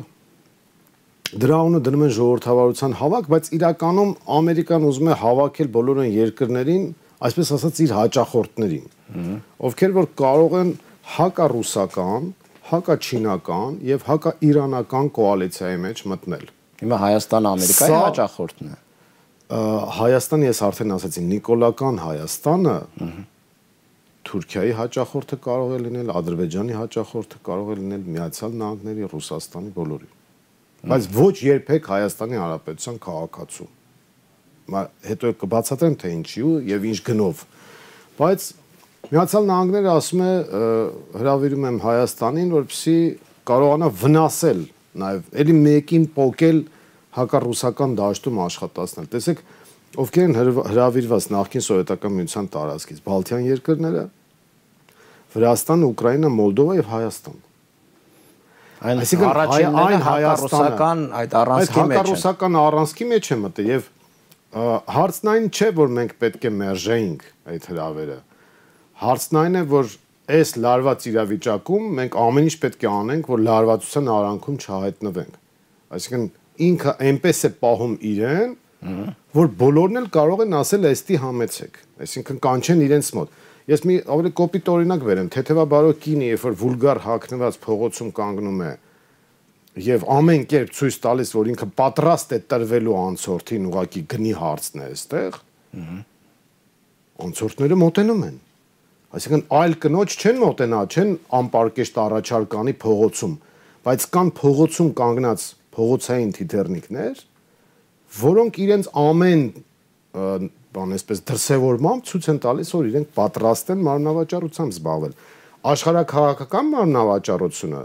դրա 1.31 1.57
ունը 1.63 1.79
դնում 1.85 2.01
են 2.05 2.11
ժողովրդավարության 2.15 2.93
հավաք, 2.99 3.27
բայց 3.31 3.49
իրականում 3.55 4.09
Ամերիկան 4.35 4.85
ուզում 4.89 5.09
է 5.11 5.15
հավաքել 5.21 5.69
բոլոր 5.75 6.01
այն 6.03 6.11
երկրներին, 6.17 6.83
այսպես 7.27 7.51
ասած 7.55 7.81
իր 7.85 7.93
հաճախորդներին, 7.97 8.85
ովքեր 9.71 9.95
որ 9.95 10.07
կարող 10.21 10.55
են 10.61 10.73
հակառուսական, 11.15 12.29
հակաչինական 12.71 13.79
եւ 13.87 14.05
հակաիրանական 14.11 15.11
կոալիցիայի 15.15 15.79
մեջ 15.87 16.03
մտնել։ 16.11 16.45
Հիմա 16.81 16.99
Հայաստանը 17.01 17.51
Ամերիկայի 17.55 17.95
հաճախորդն 18.01 18.71
է։ 18.71 18.77
Հայաստանը 19.51 20.47
ես 20.47 20.63
արդեն 20.67 20.95
ասացի, 20.95 21.21
Նիկոլական 21.31 22.01
Հայաստանը 22.01 22.75
Թուրքիայի 24.31 24.73
հաճախորդը 24.77 25.37
կարող 25.43 25.75
է 25.75 25.79
լինել, 25.87 26.11
Ադրբեջանի 26.21 26.77
հաճախորդը 26.77 27.39
կարող 27.49 27.71
է 27.71 27.77
լինել, 27.81 28.03
Միացյալ 28.15 28.57
Նահանգների, 28.61 29.07
Ռուսաստանի 29.11 29.71
բոլորի 29.75 30.09
բայց 30.81 31.07
ոչ 31.13 31.33
երբեք 31.45 31.87
Հայաստանի 31.91 32.37
Հանրապետության 32.41 32.95
քաղաքացու։ 33.05 33.67
Հետո 35.05 35.31
կբացատրեմ 35.41 35.95
թե 36.01 36.11
ինչու 36.15 36.53
եւ 36.71 36.87
ինչ 36.89 36.99
գնով։ 37.05 37.43
Բայց 38.17 38.47
Միացյալ 39.11 39.45
Նահանգները 39.51 39.91
ասում 39.91 40.23
է 40.25 40.31
հրավիրում 41.21 41.67
եմ 41.69 41.77
Հայաստանին, 41.85 42.49
որպեսզի 42.55 42.97
կարողանա 43.51 43.89
վնասել 44.01 44.63
նաեւ 45.01 45.29
ելի 45.41 45.55
մեկին 45.61 46.05
փոկել 46.17 46.59
հակառուսական 47.17 47.95
դաշտում 47.99 48.41
աշխատացնել։ 48.47 49.07
Տեսեք, 49.11 49.45
ովքեր 50.01 50.27
են 50.27 50.35
հրավիրված 50.71 51.29
նախկին 51.35 51.65
սովետական 51.67 52.17
միության 52.17 52.51
տարածքից, 52.55 52.99
Բալթյան 53.07 53.47
երկրները, 53.51 54.03
Վրաստան, 55.31 55.87
Ուկրաինա, 55.91 56.29
Մոլդովա 56.41 56.77
եւ 56.81 56.91
Հայաստան 56.91 57.39
Այն 58.81 59.01
առաջինները 59.05 59.97
հակառուսական 60.01 61.01
այդ 61.13 61.33
առանցքի 61.37 61.81
մեջ 61.81 61.81
են։ 61.81 61.91
Այդ 61.91 61.91
հակառուսական 61.91 62.55
առանցքի 62.61 63.05
մեջ 63.11 63.27
է 63.27 63.35
մտել 63.41 63.67
եւ 63.71 63.89
հարցն 64.95 65.29
այն 65.31 65.45
չէ, 65.51 65.67
որ 65.77 65.91
մենք 65.97 66.15
պետք 66.23 66.47
է 66.49 66.51
մերժեինք 66.61 67.27
այդ 67.53 67.67
հրավերը։ 67.71 68.17
Հարցն 69.01 69.39
այն 69.41 69.59
է, 69.59 69.63
որ 69.75 69.93
այս 70.41 70.53
լարված 70.65 71.05
իրավիճակում 71.11 71.85
մենք 72.01 72.17
ամեն 72.25 72.49
ինչ 72.49 72.55
պետք 72.65 72.81
է 72.81 72.89
անենք, 72.91 73.29
որ 73.31 73.43
լարվածության 73.51 74.11
արանքում 74.17 74.57
չհայտնվենք։ 74.65 75.37
Այսինքն 75.91 76.25
ինքը 76.67 76.95
այնպես 77.07 77.43
է 77.47 77.51
պահում 77.61 77.95
իրեն, 78.11 78.57
որ 79.37 79.51
բոլորն 79.61 80.01
էլ 80.01 80.07
կարող 80.15 80.43
են 80.45 80.57
ասել 80.61 80.89
էստի 80.91 81.17
համեցեք։ 81.21 81.79
Այսինքն 82.01 82.41
կանչեն 82.45 82.85
իրենց 82.87 83.11
մոտ 83.17 83.39
Ես 83.69 83.83
մի 83.85 83.97
ավելի 84.09 84.31
կոպիտ 84.35 84.69
օրինակ 84.73 85.03
վերեմ, 85.05 85.27
թեթևաբարո 85.31 85.91
կինը, 86.01 86.29
երբ 86.31 86.45
որ 86.47 86.55
վուլգար 86.61 86.99
հակնված 87.05 87.57
փողոցում 87.61 88.09
կանգնում 88.17 88.63
է 88.65 88.71
եւ 89.85 90.05
ամեն 90.11 90.45
կերպ 90.51 90.71
ցույց 90.75 90.97
տալիս, 91.05 91.33
որ 91.37 91.49
ինքը 91.51 91.67
պատրաստ 91.79 92.33
է 92.35 92.39
տրվելու 92.51 92.95
անցորդին, 93.01 93.67
ուղակի 93.69 94.01
գնի 94.11 94.33
հարցն 94.41 94.81
է 94.81 94.87
այստեղ։ 94.91 95.37
Անցորդները 97.21 97.77
մոտենում 97.85 98.25
են։ 98.27 98.35
Այսինքն 99.11 99.45
այլ 99.61 99.77
կնոջ 99.85 100.17
չեն 100.17 100.41
մոտենա, 100.41 100.81
չեն 100.91 101.15
անպարկեշտ 101.39 102.01
առաջարկանի 102.01 102.75
փողոցում, 102.81 103.33
բայց 103.85 104.05
կան 104.11 104.33
փողոցում 104.41 104.91
կանգնած 104.99 105.47
փողոցային 105.75 106.31
թիթեռնիկներ, 106.37 107.21
որոնք 108.21 108.59
իրենց 108.65 108.89
ամեն 109.01 109.43
բան 110.71 110.95
այսպես 110.97 111.21
դրսևորմամբ 111.27 112.03
ցույց 112.07 112.27
են 112.31 112.39
տալիս, 112.43 112.69
որ 112.75 112.89
իրենք 112.91 113.09
պատրաստ 113.15 113.71
են 113.71 113.81
մարմնավաճառությամբ 113.87 114.75
զբաղվել։ 114.75 115.15
Աշխարհակաղակական 115.71 116.69
մարմնավաճառությունը 116.71 117.81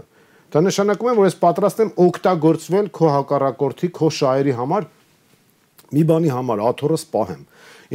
դա 0.47 0.61
նշանակում 0.67 1.09
է, 1.11 1.15
որ 1.17 1.27
ես 1.27 1.37
պատրաստ 1.43 1.81
եմ 1.83 1.91
օգտագործվել 2.07 2.89
քո 2.97 3.09
հակառակորդի, 3.15 3.89
քո 3.97 4.09
շահերի 4.17 4.53
համար 4.57 4.87
մի 5.97 6.03
բանի 6.11 6.31
համար 6.35 6.63
աթոռը 6.67 6.99
սպահեմ։ 7.03 7.41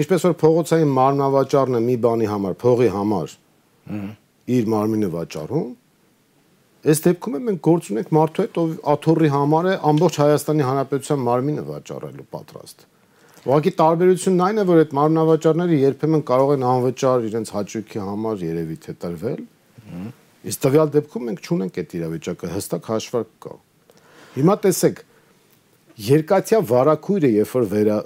Ինչպես 0.03 0.27
որ 0.29 0.35
փողոցային 0.43 0.93
մարմնավաճառն 0.97 1.79
է 1.79 1.83
մի 1.89 1.97
բանի 2.05 2.29
համար, 2.33 2.55
փողի 2.63 2.91
համար 2.93 3.35
իր 4.53 4.69
մարմինը 4.73 5.11
վաճառում, 5.13 5.67
Այս 6.83 7.03
դեպքում 7.03 7.35
մենք 7.47 7.61
գործ 7.63 7.89
ունենք 7.93 8.09
մարդու 8.17 8.43
հետ, 8.43 8.57
ով 8.59 8.71
աթոռի 8.93 9.29
համար 9.33 9.67
է 9.71 9.75
ամբողջ 9.93 10.17
Հայաստանի 10.23 10.65
Հանրապետության 10.67 11.21
մարմինը 11.29 11.65
վաճառելու 11.69 12.27
պատրաստ։ 12.33 12.83
Ուղղակի 13.43 13.73
տարբերությունն 13.79 14.43
այն 14.47 14.59
է, 14.63 14.65
որ 14.67 14.81
այդ 14.83 14.97
մարմնավաճառները 14.99 15.79
երբեմն 15.83 16.25
կարող 16.27 16.51
են 16.57 16.65
անվճար 16.73 17.25
իրենց 17.29 17.53
հաճույքի 17.55 18.03
համար 18.03 18.43
երևի 18.47 18.77
թե 18.83 18.95
տրվել։ 19.03 19.41
Իսկ 20.43 20.63
տվյալ 20.63 20.93
դեպքում 20.97 21.27
մենք 21.31 21.43
չունենք 21.47 21.81
այդ 21.83 21.97
իրավիճակը, 22.03 22.51
հստակ 22.53 22.91
հաշվարկ 22.93 23.33
կա։ 23.47 23.55
Հիմա 24.33 24.55
տեսեք, 24.63 25.03
երկաթյա 26.03 26.61
վարակույրը 26.73 27.31
երբ 27.33 27.51
որ 27.53 27.67
վերա, 27.73 27.97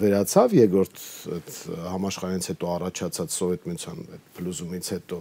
վերացավ 0.00 0.54
երկրորդ 0.58 1.02
այդ 1.34 1.50
համաշխարհից 1.94 2.48
հետո 2.50 2.70
առաջացած 2.74 3.34
սովետ 3.34 3.66
միության 3.68 4.00
այդ 4.14 4.24
փլուզումից 4.38 4.90
հետո 4.94 5.18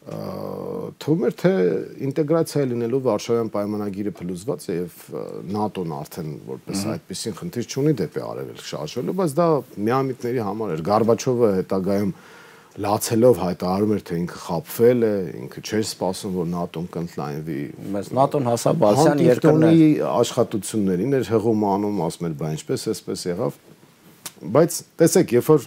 թվում 0.00 1.24
էր 1.28 1.34
թե 1.36 1.50
ինտեգրացիա 2.08 2.62
լինելու 2.70 3.00
Վարշավյան 3.04 3.50
պայմանագիրը 3.52 4.12
փլուզված 4.16 4.62
է 4.64 4.76
եւ 4.78 4.94
ՆԱՏՕ-ն 5.60 5.92
արդեն 5.98 6.30
որպես 6.48 6.84
այդպեսին 6.94 7.36
խնդիր 7.40 7.66
չունի 7.68 7.92
դեպի 8.00 8.22
արևելք 8.30 8.64
շարժվելու, 8.70 9.16
բայց 9.20 9.34
դա 9.40 9.48
միամիտների 9.90 10.44
համար 10.48 10.72
էր։ 10.76 10.84
Գարբաչովը 10.88 11.50
հետագայում 11.60 12.14
լացելով 12.80 13.40
հայտարարում 13.44 13.92
էր 13.96 14.02
թե 14.08 14.18
ինքը 14.20 14.38
խապվել 14.40 15.04
է, 15.04 15.14
ինքը 15.40 15.62
չէր 15.68 15.84
սպասում 15.90 16.36
որ 16.38 16.52
ՆԱՏՕ-ն 16.60 16.86
կընդլայնվի։ 16.96 17.62
Բայց 17.96 18.10
ՆԱՏՕ-ն 18.24 18.48
հասավ 18.50 18.78
բալսյան 18.80 19.22
երկրներ 19.26 19.82
աշխատություններին 20.10 21.18
էր 21.18 21.30
հղում 21.34 21.66
անում, 21.70 22.00
ասում 22.06 22.28
էր, 22.30 22.36
բա 22.40 22.52
ինչպես 22.56 22.86
էսպես 22.94 23.26
եղավ։ 23.30 23.58
Բայց 24.54 24.78
տեսեք, 25.02 25.34
երբ 25.40 25.50
որ 25.50 25.66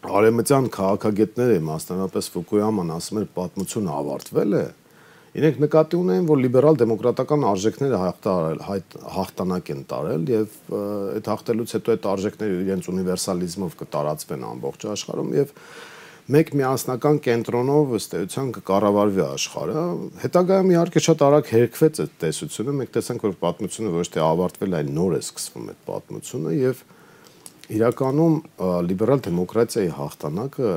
արեմտյան 0.00 0.68
քաղաքագետները, 0.74 1.56
մասնավորապես 1.66 2.28
Ֆուկույաման 2.34 2.92
ասում 2.96 3.20
էր 3.20 3.26
պատմությունը 3.36 3.90
ավարտվել 4.00 4.56
է, 4.56 4.62
իրենք 5.40 5.60
նկատի 5.62 5.98
ունեն, 6.00 6.24
որ 6.26 6.40
լիբերալ 6.44 6.78
դեմոկրատական 6.80 7.44
արժեքները 7.50 7.98
հաղթանակ 9.14 9.70
են 9.74 9.84
տարել 9.92 10.24
եւ 10.32 10.56
այդ 10.80 11.30
հաղթելուց 11.30 11.74
հետո 11.76 11.94
այդ 11.94 12.08
արժեքները 12.14 12.56
իրենց 12.64 12.88
ունիվերսալիզմով 12.90 13.76
կտարածվեն 13.84 14.46
ամբողջ 14.50 14.86
աշխարհում 14.90 15.32
եւ 15.38 15.54
մեկ 16.30 16.50
միասնական 16.60 17.16
կենտրոնով 17.26 17.94
ըստ 17.98 18.12
էության 18.20 18.50
կկառավարվի 18.56 19.22
աշխարհը։ 19.24 19.84
Հետագայում 20.24 20.68
իհարկե 20.74 21.02
շատ 21.06 21.24
արագ 21.26 21.48
հերկվեց 21.50 22.00
այդ 22.04 22.12
տեսությունը, 22.22 22.74
մենք 22.80 22.92
տեսանք, 22.96 23.24
որ 23.26 23.34
պատմությունը 23.40 23.94
ոչ 23.96 24.04
թե 24.14 24.22
ավարտվել, 24.26 24.76
այլ 24.78 24.92
նոր 25.00 25.16
է 25.16 25.20
սկսվում 25.26 25.70
այդ 25.72 25.80
պատմությունը 25.90 26.54
եւ 26.60 26.84
Իրականում 27.70 28.36
լիբերալ 28.90 29.20
դեմոկրատիայի 29.26 29.90
հաղթանակը 29.94 30.70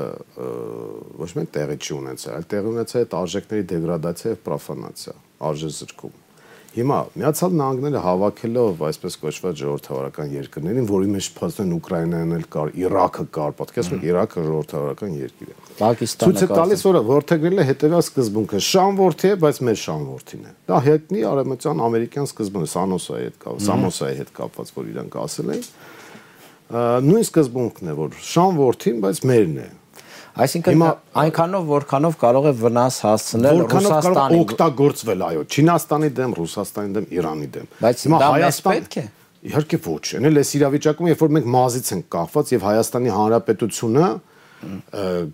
ոչ 1.20 1.30
միայն 1.34 1.48
տեղի 1.56 1.78
չի 1.82 1.96
ունեցել, 2.00 2.34
այլ 2.38 2.50
տեղի 2.54 2.70
ունեցել 2.74 3.06
է 3.06 3.08
արժեքների 3.20 3.64
դեգրադացիա 3.72 4.34
եւ 4.34 4.44
պրոֆանացիա, 4.44 5.16
արժեր 5.50 5.74
զրկում։ 5.80 6.20
Հիմա 6.74 6.96
Միացյալ 7.14 7.52
Նահանգները 7.54 8.00
հավաքելով 8.02 8.80
այսպես 8.82 9.16
կոչված 9.22 9.60
ժողովրդավարական 9.60 10.32
երկրներին, 10.34 10.88
որի 10.90 11.10
մեջ 11.12 11.28
փաստորեն 11.36 11.74
Ուկրաինան 11.76 12.34
էլ 12.34 12.46
կար, 12.50 12.72
Իրաքը 12.82 13.26
կար, 13.36 13.54
պատկերացնու 13.60 14.00
Իրաքը 14.10 14.44
ժողովրդավարական 14.48 15.14
երկիր 15.20 15.52
է։ 15.52 15.56
Պակիստանը 15.78 16.34
ցույց 16.34 16.42
է 16.42 16.48
տալիս, 16.50 16.84
որ 16.90 16.98
որթեգրել 17.14 17.62
է 17.62 17.68
հետևյալ 17.70 18.04
սկզբունքը՝ 18.10 18.62
շանվորթի 18.74 19.30
է, 19.30 19.38
բայց 19.44 19.60
մեր 19.70 19.78
շանվորթին 19.84 20.42
է։ 20.42 20.54
Դա 20.66 20.80
հայտնի 20.90 21.24
արևմտյան 21.30 21.84
ամերիկյան 21.86 22.30
սկզբունքը, 22.34 22.70
Սանոսայի 22.74 23.28
հետ 23.30 23.38
կապ, 23.44 23.62
Սամոսայի 23.70 24.18
հետ 24.18 24.34
կապված, 24.34 24.74
որ 24.74 24.90
իրանք 24.94 25.18
ասել 25.24 25.54
են, 25.54 25.64
նույն 26.74 27.24
սկզբունքն 27.24 27.90
է, 27.90 27.96
որ 27.98 28.20
շան 28.24 28.60
որդին, 28.60 29.00
բայց 29.04 29.20
մերն 29.30 29.58
է։ 29.64 29.66
Այսինքն 30.34 30.74
Հիմա, 30.74 30.86
այնքանով 31.22 31.66
որքանով 31.70 32.14
կարող 32.18 32.46
է 32.50 32.52
վնաս 32.58 32.96
հասցնել 33.04 33.60
Ռուսաստանին։ 33.70 34.14
Որքանով 34.14 34.40
օգտագործվել, 34.44 35.20
այո, 35.28 35.44
Չինաստանի 35.54 36.08
դեմ, 36.18 36.32
Ռուսաստանի 36.38 36.96
դեմ, 36.96 37.06
Իրանի 37.14 37.48
դեմ։ 37.54 37.68
Բայց 37.84 38.02
հիմա 38.04 38.18
Հայաստանը 38.24 38.80
պետք 38.80 38.96
է։ 38.98 39.04
Իհարկե 39.44 39.78
ոչ, 39.84 40.04
այն 40.18 40.26
էլ 40.30 40.40
այս 40.40 40.50
իրավիճակում, 40.58 41.08
երբ 41.12 41.22
որ 41.22 41.32
մենք 41.36 41.48
մազից 41.54 41.90
ենք 41.94 42.06
կախված 42.14 42.52
եւ 42.54 42.62
Հայաստանի 42.64 43.14
Հանրապետությունը 43.14 44.08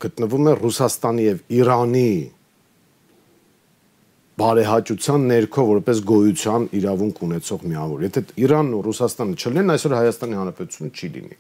գտնվում 0.05 0.51
է 0.51 0.55
Ռուսաստանի 0.61 1.27
եւ 1.31 1.43
Իրանի 1.61 2.13
բարեհաճության 4.41 5.27
ներքո 5.31 5.65
որպես 5.71 6.01
գոյության 6.11 6.69
իրավունք 6.81 7.21
ունեցող 7.27 7.67
միավոր։ 7.71 8.07
Եթե 8.07 8.23
Իրանն 8.41 8.73
ու 8.79 8.81
Ռուսաստանը 8.87 9.37
չլինեն, 9.41 9.75
այսօր 9.75 9.95
Հայաստանի 10.01 10.41
Հանրապետությունը 10.41 10.91
չի 10.97 11.11
լինի։ 11.17 11.39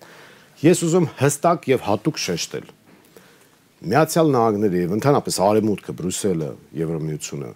Ես 0.60 0.84
ուզում 0.90 1.08
հստակ 1.20 1.68
եւ 1.70 1.84
հատուկ 1.88 2.20
շեշտել։ 2.20 2.70
Միացյալ 3.80 4.30
Նահանգները 4.36 4.80
եւ 4.84 4.94
ընդհանրապես 5.00 5.40
Արևմուտքը, 5.40 5.92
Բրյուսելը, 6.00 6.48
Եվրոմիությունը 6.80 7.50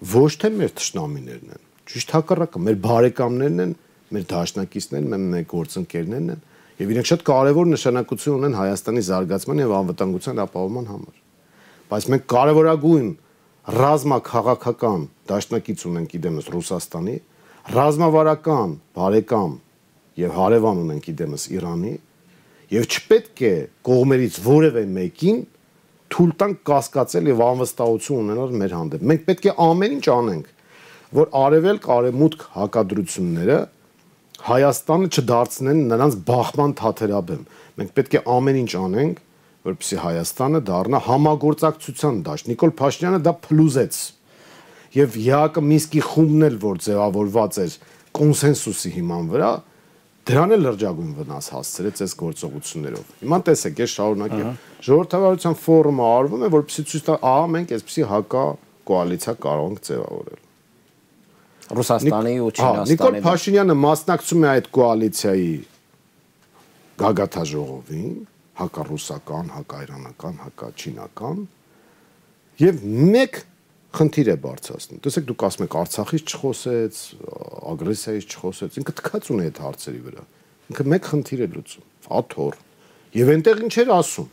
ոչ 0.00 0.32
թե 0.40 0.48
մեր 0.56 0.70
ճշնամիներն 0.80 1.50
են, 1.52 1.64
ճիշտ 1.90 2.12
հակառակը, 2.16 2.60
մեր 2.64 2.76
բարեկամներն 2.84 3.62
են, 3.64 3.72
մեր 4.16 4.22
դաշնակիցներն 4.30 5.16
են, 5.16 5.26
մեր 5.34 5.42
գործընկերներն 5.50 6.30
են 6.34 6.44
եւ 6.80 6.92
իրենք 6.94 7.08
շատ 7.10 7.24
կարեւոր 7.28 7.66
նշանակություն 7.68 8.38
ունեն 8.40 8.56
Հայաստանի 8.56 9.02
զարգացման 9.10 9.60
եւ 9.60 9.74
անվտանգության 9.76 10.40
ապահովման 10.46 10.86
համար։ 10.90 11.18
Բայց 11.90 12.06
մենք 12.14 12.24
կարևորագույն 12.32 13.10
ռազմաքաղաքական 13.68 15.02
դաշնակից 15.28 15.82
ունենք 15.90 16.14
իդեմս 16.16 16.46
Ռուսաստանի, 16.54 17.16
ռազմավարական 17.76 18.70
բարեկամ 18.96 19.56
եւ 20.20 20.36
հարևան 20.36 20.80
ունենք 20.84 21.08
իդեմս 21.12 21.44
Իրանի 21.54 21.92
եւ 22.70 22.86
չպետք 22.90 23.42
է 23.50 23.54
կողմերից 23.90 24.38
որևէ 24.46 24.84
մեկին 24.96 25.42
թույլ 26.10 26.32
տանք 26.40 26.62
կասկածել 26.70 27.30
եւ 27.30 27.42
անվստահություն 27.46 28.22
ունենալ 28.24 28.56
մեր 28.60 28.74
հանդեպ։ 28.78 29.04
Մենք 29.10 29.26
պետք 29.28 29.46
է 29.50 29.54
ամեն 29.66 29.94
ինչ 30.00 30.06
անենք, 30.14 30.48
որ 31.20 31.30
արևելք 31.40 31.88
արևմուտք 32.00 32.46
հակադրությունները 32.56 33.58
Հայաստանը 34.40 35.08
չդարձնեն 35.12 35.80
նրանց 35.90 36.14
բախման 36.30 36.72
թաթերաբեմ։ 36.80 37.40
Մենք 37.76 37.90
պետք 37.98 38.14
է 38.16 38.20
ամեն 38.34 38.58
ինչ 38.60 38.70
անենք, 38.80 39.18
որպեսզի 39.66 39.96
Հայաստանը 40.00 40.60
դառնա 40.70 41.00
համագործակցության 41.06 42.20
դաշտ։ 42.26 42.50
Նիկոլ 42.50 42.72
Փաշինյանը 42.80 43.20
դա 43.26 43.32
փլուզեց։ 43.44 43.98
Եվ 44.96 45.18
ՀԱԿ 45.20 45.64
Մինսկի 45.70 46.00
խումբն 46.10 46.46
էլ 46.48 46.56
որ 46.64 46.80
ձևավորված 46.86 47.58
էր 47.64 47.74
կոնսենսուսի 48.20 48.90
հիման 48.96 49.28
վրա, 49.30 49.50
դրան 50.30 50.54
էլ 50.56 50.64
լրջագույն 50.66 51.12
վնաս 51.20 51.46
հասցրեց 51.54 52.02
այս 52.04 52.14
գործողություններով։ 52.20 53.12
Հիմա 53.20 53.38
տեսեք, 53.50 53.80
ես 53.80 53.94
շարունակեմ։ 54.00 54.50
Ժողովրդավարության 54.86 55.56
ֆորումը 55.60 56.08
արվում 56.10 56.44
է, 56.44 56.50
որպեսզի 56.56 56.84
ցույց 56.90 57.04
տա, 57.06 57.16
ահա 57.30 57.46
մենք 57.54 57.74
այսպեսի 57.76 58.04
հակա 58.10 58.44
կոալիցիա 58.90 59.34
կարող 59.46 59.70
ենք 59.70 59.82
ձևավորել։ 59.90 60.40
Ռուսաստանի 61.70 62.34
ու 62.40 62.50
Չինաստանի։ 62.50 62.90
Նիկոլ 62.90 63.16
Փաշինյանը 63.26 63.76
մասնակցում 63.80 64.44
է 64.44 64.48
այդ 64.50 64.68
կոալիցիայի 64.74 65.50
գագաթաժողովին, 67.00 68.14
հակառուսական, 68.58 69.52
հակայրանական, 69.54 70.40
հակաչինական 70.44 71.46
եւ 72.60 72.82
մեկ 73.14 73.38
խնդիր 73.96 74.28
է 74.30 74.36
բարձրացնում։ 74.44 75.00
Տեսեք, 75.04 75.24
դուք 75.30 75.44
ասում 75.48 75.64
եք 75.66 75.76
Արցախից 75.80 76.34
չխոսեց, 76.34 76.98
ագրեսիայից 77.70 78.34
չխոսեց, 78.34 78.76
ինքը 78.80 78.94
թքած 79.00 79.30
ունի 79.34 79.46
այդ 79.50 79.60
հարցերի 79.64 80.02
վրա։ 80.06 80.26
Ինքը 80.70 80.86
մեկ 80.94 81.08
խնդիր 81.10 81.40
է 81.40 81.48
լուծում՝ 81.54 81.86
աթոռ։ 82.20 82.58
Եվ 83.20 83.32
այնտեղ 83.34 83.62
ինչ 83.66 83.74
էր 83.80 83.90
ասում։ 83.96 84.28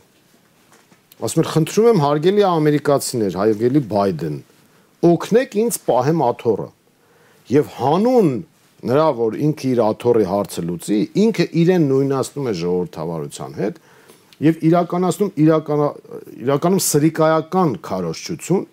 Ասում 1.18 1.42
էր, 1.42 1.48
խնդրում 1.50 1.88
եմ 1.88 2.02
հարգելի 2.04 2.44
ամերիկացիներ, 2.48 3.38
հարգելի 3.38 3.82
Բայդեն, 3.90 4.36
օգնեք 5.08 5.56
ինձ 5.58 5.78
պահեմ 5.88 6.22
աթոռը։ 6.28 6.68
Եվ 7.48 7.72
հանուն 7.78 8.30
նրա 8.88 9.06
որ 9.18 9.36
ինքը 9.48 9.66
իր 9.72 9.80
աթոռի 9.82 10.26
հարցը 10.28 10.62
լուծի, 10.68 10.98
ինքը 11.18 11.46
իրեն 11.58 11.86
նույնացնում 11.90 12.46
է 12.46 12.52
ժողովրդավարության 12.60 13.56
հետ 13.58 13.80
եւ 14.44 14.60
իրականացնում 14.68 15.30
իրական 15.42 15.82
իրականում 16.46 16.82
սրիկայական 16.88 17.72
քարոշչություն, 17.88 18.66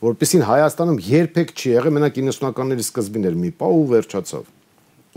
որպեսին 0.00 0.44
Հայաստանում 0.48 1.00
երբեք 1.10 1.52
չի 1.52 1.72
եղել, 1.74 1.94
մենակ 1.98 2.20
90-ականների 2.20 2.86
սկզբին 2.86 3.28
էր 3.30 3.36
մի 3.40 3.50
պա 3.60 3.68
ու 3.76 3.84
վերջացավ։ 3.90 4.48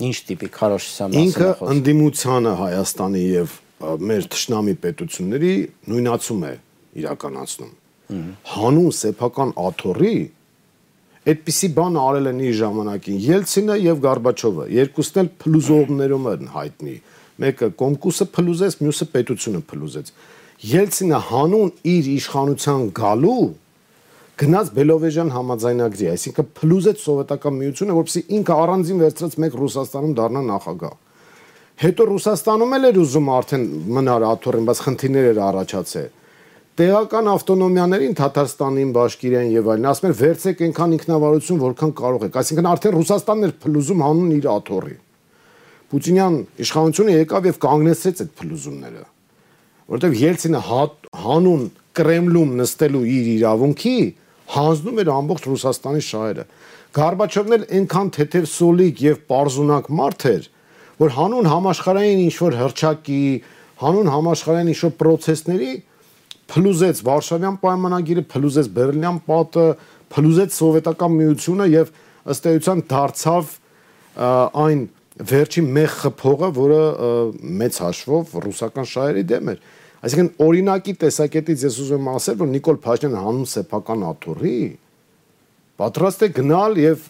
Ինչ 0.03 0.17
տիպի 0.27 0.49
քարոշչության 0.57 1.13
մասին 1.13 1.23
Ինքը 1.23 1.49
ընդդիմությանը 1.73 2.53
Հայաստանի 2.59 3.23
եւ 3.23 3.55
մեր 3.83 4.27
ճշնամի 4.33 4.75
պետությունների 4.83 5.53
նույնացում 5.93 6.43
է 6.43 6.53
իրականացնում։ 7.03 7.73
Հանուն 8.53 8.93
սեփական 8.99 9.53
աթոռի 9.63 10.15
այդպիսի 11.23 11.67
բան 11.77 11.97
արել 12.03 12.29
են 12.33 12.39
իր 12.43 12.55
ժամանակին 12.59 13.19
Ելցինը 13.23 13.75
եւ 13.79 13.99
Գորբաչովը։ 14.03 14.65
Երկուսն 14.75 15.19
էլ 15.21 15.29
փլուզողներում 15.43 16.25
են 16.33 16.49
հայտնի 16.53 16.95
մեկը 17.43 17.69
կոմկուսը 17.79 18.27
փլուզեց, 18.37 18.77
մյուսը 18.83 19.07
պետությունը 19.13 19.61
փլուզեց։ 19.69 20.11
Ելցինը 20.73 21.19
հանուն 21.29 21.71
իր 21.93 22.09
իշխանության 22.13 22.83
գալու 22.99 23.43
գնաց 24.43 24.69
Բելովեժյան 24.73 25.31
համաձայնագրի, 25.33 26.07
այսինքն 26.13 26.49
փլուզեց 26.57 27.03
սովետական 27.03 27.57
միությունը, 27.59 27.97
որպեսզի 27.99 28.23
ինքը 28.37 28.57
առանձին 28.63 29.03
վերցրած 29.03 29.37
մեկ 29.43 29.57
Ռուսաստանում 29.61 30.15
դառնա 30.17 30.41
նախագահ։ 30.49 30.95
Հետո 31.83 32.07
Ռուսաստանում 32.09 32.75
էլ 32.77 32.87
էր 32.89 32.99
ուզում 33.03 33.29
արդեն 33.33 33.63
մնար 33.97 34.25
աթոռին, 34.33 34.67
բայց 34.69 34.81
խնդիրներ 34.87 35.29
էր 35.33 35.41
առաջացել 35.53 36.11
տեղական 36.73 37.27
ավտոնոմիաներին 37.29 38.15
Թաթարստանին, 38.17 38.93
Բաշկիրիան 38.95 39.49
եւ 39.53 39.67
այլն 39.73 39.87
ասում 39.91 40.07
են 40.09 40.15
վերցեք 40.17 40.61
այնքան 40.65 40.95
ինքնավարություն, 40.97 41.59
որքան 41.61 41.91
կարող 41.99 42.23
եք։ 42.27 42.37
Այսինքն 42.41 42.69
արդեն 42.71 42.95
Ռուսաստանն 42.97 43.47
էր 43.47 43.53
փլուզում 43.61 44.01
հանուն 44.01 44.31
իր 44.39 44.47
աթոռի։ 44.53 44.95
Պուտինյան 45.93 46.35
իշխանությունը 46.63 47.15
եկավ 47.19 47.47
եւ 47.49 47.57
կանգնեցրեց 47.63 48.21
այդ 48.23 48.31
փլուզումները, 48.39 49.03
որովհետեւ 49.93 50.15
Ելցինը 50.23 50.61
հանուն 51.23 51.65
Կրեմլում 51.93 52.53
նստելու 52.57 53.03
իր 53.13 53.27
իրավունքի 53.33 53.97
հանձնում 54.53 55.01
էր 55.03 55.09
ամբողջ 55.13 55.43
Ռուսաստանի 55.51 56.03
շահերը։ 56.07 56.45
Գարբաչովն 56.97 57.55
էլ 57.57 57.65
այնքան 57.77 58.09
թեթև 58.17 58.47
սոլիկ 58.53 59.03
եւ 59.03 59.19
པարզունակ 59.29 59.89
մարդ 59.99 60.25
էր, 60.33 60.47
որ 61.03 61.13
հանուն 61.17 61.49
համաշխարհային 61.53 62.23
ինչ-որ 62.23 62.57
հրճակի, 62.63 63.21
հանուն 63.83 64.11
համաշխարհային 64.13 64.71
ինչ-որ 64.73 64.93
process-ների 65.03 65.71
փլուզեց 66.53 67.01
Վարշավյան 67.07 67.57
պայմանագիրը, 67.63 68.23
փլուզեց 68.33 68.67
Բերլինյան 68.77 69.19
պատը, 69.29 69.67
փլուզեց 70.13 70.57
սովետական 70.57 71.15
միությունը 71.17 71.67
եւ 71.73 71.93
ըստ 72.33 72.49
էության 72.53 72.83
դարձավ 72.93 73.53
այն 74.63 74.83
վերջի 75.13 75.61
մեծ 75.77 75.95
խփողը, 76.01 76.49
որը 76.57 76.83
մեծ 77.63 77.79
հաշվով 77.83 78.31
ռուսական 78.43 78.87
շահերի 78.93 79.23
դեմ 79.29 79.51
էր։ 79.53 79.59
Այսինքն 80.03 80.29
օրինակի 80.43 80.93
տեսակետից 81.03 81.65
ես 81.67 81.75
ուզում 81.83 82.01
եմ 82.01 82.09
ասել, 82.13 82.37
որ 82.41 82.49
Նիկոլ 82.53 82.79
Փաշինյանը 82.83 83.21
հանուն 83.23 83.45
սեփական 83.53 84.01
աթոռի 84.09 84.57
պատրաստ 85.83 86.25
է 86.25 86.29
գնալ 86.37 86.75
եւ 86.81 87.05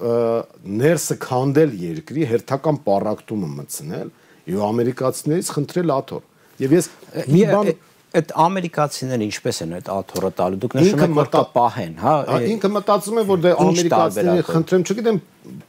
ներսը 0.83 1.17
քանդել 1.23 1.73
երկրի 1.83 2.27
հերթական 2.33 2.77
պարակտումը 2.85 3.49
մտցնել 3.57 4.11
եւ 4.53 4.61
ամերիկացիներից 4.67 5.49
խնդրել 5.57 5.95
աթոռ։ 5.97 6.23
Եվ 6.63 6.75
ես 6.77 6.89
մի 7.33 7.43
բան 7.49 7.71
այդ 8.13 8.31
ամերիկացիները 8.43 9.25
ինչպես 9.25 9.59
են 9.63 9.71
այդ 9.77 9.89
աթորը 9.93 10.29
տալու 10.37 10.59
դուք 10.63 10.75
նշում 10.77 11.03
եք 11.03 11.15
որ 11.17 11.29
պահեն 11.55 11.95
հա, 12.03 12.13
հա 12.29 12.37
ինքը 12.53 12.69
մտածում 12.73 13.19
է 13.19 13.23
որ 13.29 13.41
դե 13.43 13.53
ամերիկացիները 13.63 14.45
խնդրեմ 14.49 14.85
չգիտեմ 14.85 15.19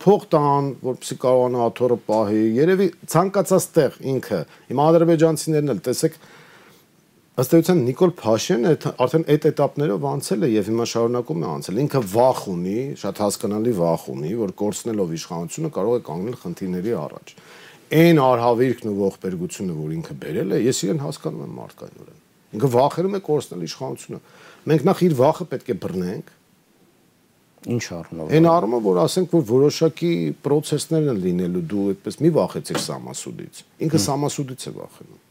փող 0.05 0.27
տան 0.35 0.71
որպեսզի 0.85 1.19
կարողանա 1.25 1.63
աթորը 1.71 1.99
պահի 2.11 2.45
երևի 2.61 2.89
ցանկացած 3.15 3.69
տեղ 3.81 3.99
ինքը 4.15 4.41
իմ 4.75 4.83
ադրբեջանցիներն 4.85 5.75
էլ 5.75 5.83
տեսեք 5.89 6.19
ըստ 7.35 7.55
էության 7.59 7.81
Նիկոլ 7.89 8.13
Փաշեն 8.15 8.67
արդեն 8.71 9.25
այդ 9.35 9.47
этаպներով 9.49 10.05
անցել 10.07 10.45
է 10.47 10.51
եւ 10.53 10.69
հիմա 10.71 10.85
շարունակում 10.93 11.41
է 11.43 11.49
անցել 11.51 11.81
ինքը 11.83 12.03
վախ 12.13 12.43
ունի 12.53 12.77
շատ 13.01 13.23
հասկանալի 13.25 13.73
վախ 13.81 14.05
ունի 14.15 14.31
որ 14.39 14.53
կորցնելով 14.61 15.17
իշխանությունը 15.19 15.71
կարող 15.75 15.99
է 15.99 16.05
կանգնել 16.13 16.39
խնդիրների 16.45 16.95
առաջ 17.01 17.35
այն 17.95 18.21
արհավիրքն 18.25 18.91
ու 18.91 18.95
ողբերգությունը, 19.01 19.75
որ 19.79 19.97
ինքը 19.99 20.15
բերել 20.23 20.55
է, 20.57 20.61
ես 20.65 20.85
իրեն 20.87 21.03
հասկանում 21.05 21.43
եմ 21.45 21.59
մարդկանյորեն։ 21.61 22.24
Ինքը 22.55 22.71
վախերում 22.75 23.19
է 23.19 23.21
կորցնել 23.29 23.67
իշխանությունը։ 23.69 24.21
Մենք 24.71 24.87
նախ 24.89 25.03
իր 25.05 25.15
վախը 25.19 25.47
պետք 25.55 25.69
է 25.75 25.77
բռնենք։ 25.85 26.33
Ինչ 27.65 27.85
առնով։ 27.97 28.33
Այն 28.35 28.49
առումով, 28.55 28.83
որ 28.85 28.99
ասենք, 29.05 29.35
որ 29.35 29.45
որոշակի 29.49 30.15
process-ներ 30.45 31.07
են 31.15 31.21
լինելու, 31.25 31.63
դու 31.71 31.85
այդպես 31.95 32.19
մի 32.21 32.33
վախեցիր 32.39 32.81
Սամասուդից։ 32.85 33.63
Ինքը 33.89 34.01
Սամասուդից 34.05 34.67
է 34.69 34.75
վախենում 34.75 35.23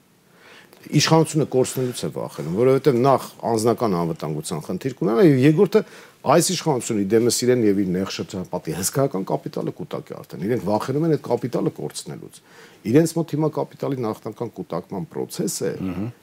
իշխանությունը 0.83 1.45
կորցնելուց 1.53 1.99
է 2.03 2.07
վախենում, 2.11 2.55
որովհետև 2.59 2.97
նախ 3.03 3.27
անձնական 3.53 3.93
անվտանգության 4.01 4.63
խնդիր 4.65 4.95
կունենա 4.99 5.23
եւ 5.29 5.37
երկրորդը 5.43 5.81
այս 6.23 6.49
իշխանությունը 6.53 7.05
դեմս 7.11 7.37
իրեն 7.43 7.63
եւ 7.67 7.79
իր 7.83 7.89
նեղ 7.93 8.11
շրջապատի 8.15 8.75
հսկայական 8.79 9.25
կապիտալը 9.27 9.73
կուտակի 9.79 10.15
արդեն։ 10.19 10.45
Իրենք 10.47 10.67
վախենում 10.69 11.07
են 11.07 11.15
այդ 11.17 11.23
կապիտալը 11.27 11.73
կորցնելուց 11.79 12.39
իրենց 12.83 13.11
մոտ 13.15 13.33
հիմա 13.33 13.47
կապիտալի 13.55 13.97
նախնական 14.03 14.49
կൂട്ടակման 14.57 15.05
process 15.11 15.53
է 15.63 15.69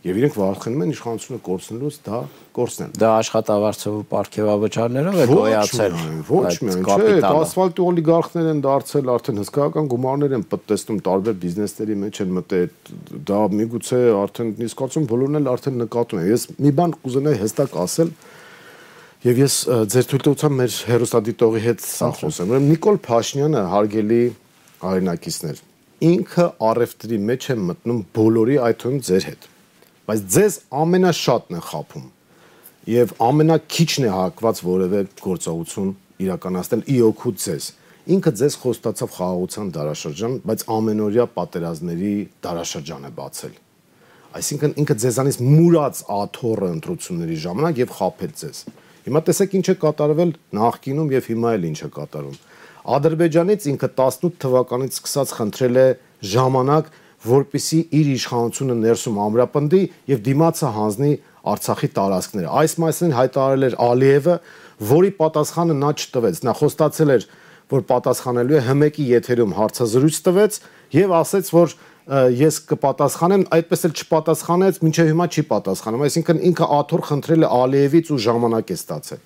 եւ 0.04 0.18
իրենք 0.20 0.34
վախենում 0.36 0.82
են 0.84 0.90
իշխանությունը 0.92 1.38
կորցնելուց 1.46 1.96
դա 2.04 2.18
կորցնել։ 2.58 2.90
Դա 3.00 3.12
աշխատավարձով 3.20 3.94
ու 3.96 4.02
ապարքեվավճարներով 4.04 5.16
է 5.20 5.26
գոյացել։ 5.30 5.96
Ոչ 6.30 6.52
միայն, 6.66 6.84
չէ, 6.84 7.14
ասֆալտի 7.30 7.84
օլիգարխներ 7.86 8.50
են 8.50 8.60
դարձել, 8.66 9.12
արդեն 9.14 9.40
հսկայական 9.40 9.88
գումարներ 9.94 10.36
են 10.36 10.44
պատտեստում 10.52 11.00
տարբեր 11.08 11.38
բիզնեսների 11.40 11.96
մեջ 12.04 12.20
են 12.20 12.34
մտել։ 12.40 12.92
Դա 13.30 13.40
միգուցե 13.60 14.02
արդեն 14.20 14.52
իսկ 14.68 14.82
կարծում 14.84 15.08
բոլորն 15.14 15.40
էլ 15.40 15.50
արդեն 15.54 15.80
նկատում 15.86 16.20
են։ 16.20 16.28
Ես 16.30 16.46
մի 16.60 16.74
բան 16.80 16.94
կուզենայի 17.00 17.40
հստակ 17.40 17.80
ասել, 17.80 18.12
Եվ 19.20 19.40
ես 19.42 19.54
ձեր 19.92 20.06
թույլտվությամբ 20.10 20.56
մեր 20.62 20.76
հերոստատիտողի 20.88 21.60
հետ 21.66 21.82
սա 21.84 22.06
խոսեմ։ 22.16 22.52
Ուրեմն 22.54 22.70
Նիկոլ 22.70 23.00
Փաշինյանը 23.04 23.64
հարգելի 23.68 24.20
արենակիցներ 24.90 25.60
ինքը 26.00 26.46
առևտրի 26.64 27.18
մեջ 27.28 27.48
է 27.52 27.56
մտնում 27.60 27.98
բոլորի 28.16 28.56
այդ 28.64 28.78
թվում 28.80 29.02
ձեր 29.10 29.26
հետ 29.28 29.44
բայց 30.08 30.22
ձեզ 30.36 30.56
ամենաշատն 30.80 31.58
է 31.58 31.62
խափում 31.68 32.06
եւ 32.94 33.12
ամենակիչն 33.28 34.08
է 34.08 34.12
հակված 34.16 34.62
որևէ 34.70 35.02
գործողություն 35.20 35.90
իրականացնել 36.24 36.84
ի 36.88 36.98
օգուտ 37.10 37.44
ձեզ 37.44 37.70
ինքը 38.16 38.32
ձեզ 38.40 38.56
խոստացավ 38.64 39.16
խաղաղության 39.20 39.72
դարաշրջան 39.76 40.38
բայց 40.48 40.64
ամենօրյա 40.80 41.26
պատերազմների 41.36 42.14
դարաշրջան 42.48 43.04
է 43.04 43.16
բացել 43.20 43.58
այսինքն 44.40 44.78
ինքը 44.80 44.96
ձեզանից 45.04 45.38
մուրած 45.44 46.04
աթոռը 46.16 46.68
ընտրությունների 46.80 47.36
ժամանակ 47.44 47.80
եւ 47.84 47.98
խափեց 48.00 48.40
ձեզ 48.40 48.60
հիմա 49.06 49.20
տեսեք 49.30 49.58
ինչ 49.60 49.66
է 49.70 49.74
կատարվել 49.84 50.32
նախկինում 50.60 51.12
եւ 51.16 51.28
հիմա 51.30 51.52
էլ 51.58 51.66
ինչ 51.70 51.80
է 51.80 51.90
կատարվում 51.96 52.38
Ադրբեջանից 52.80 53.66
ինքը 53.70 53.88
18 54.00 54.36
թվականից 54.40 54.96
սկսած 54.96 55.32
խնդրել 55.36 55.78
է 55.80 55.86
ժամանակ, 56.30 56.86
որպիսի 57.30 57.80
իր 58.00 58.06
իշխանությունը 58.14 58.76
ներսում 58.80 59.18
ամրապնդի 59.24 59.82
եւ 60.10 60.22
դիմացը 60.30 60.70
հանձնի 60.76 61.12
Արցախի 61.50 61.88
տարածքները։ 61.96 62.48
Այս 62.60 62.74
մասին 62.84 63.14
հայտարարել 63.16 63.66
էր 63.68 63.76
Ալիևը, 63.84 64.34
որի 64.90 65.12
պատասխանը 65.20 65.76
նա 65.80 65.90
չտվեց։ 66.00 66.40
Նա 66.48 66.54
խոստացել 66.60 67.12
էր, 67.16 67.26
որ 67.70 67.84
պատասխանելու 67.90 68.58
է 68.60 68.62
հմեկի 68.66 69.06
եթերում 69.10 69.54
հարցազրույց 69.60 70.20
տվեց 70.26 70.58
եւ 70.96 71.14
ասաց, 71.20 71.50
որ 71.54 71.74
ես 72.08 72.60
կպատասխանեմ, 72.70 73.44
այդպես 73.54 73.84
էլ 73.86 73.92
չպատասխանեց, 74.00 74.80
մինչև 74.84 75.10
հիմա 75.10 75.26
չի 75.30 75.44
պատասխանում։ 75.50 76.04
Այսինքն 76.06 76.40
ինքը 76.50 76.68
աթոռ 76.80 77.04
խնդրել 77.10 77.44
է 77.44 77.50
Ալիևից 77.60 78.10
ու 78.10 78.20
ժամանակ 78.24 78.72
է 78.72 78.78
ստացել 78.80 79.20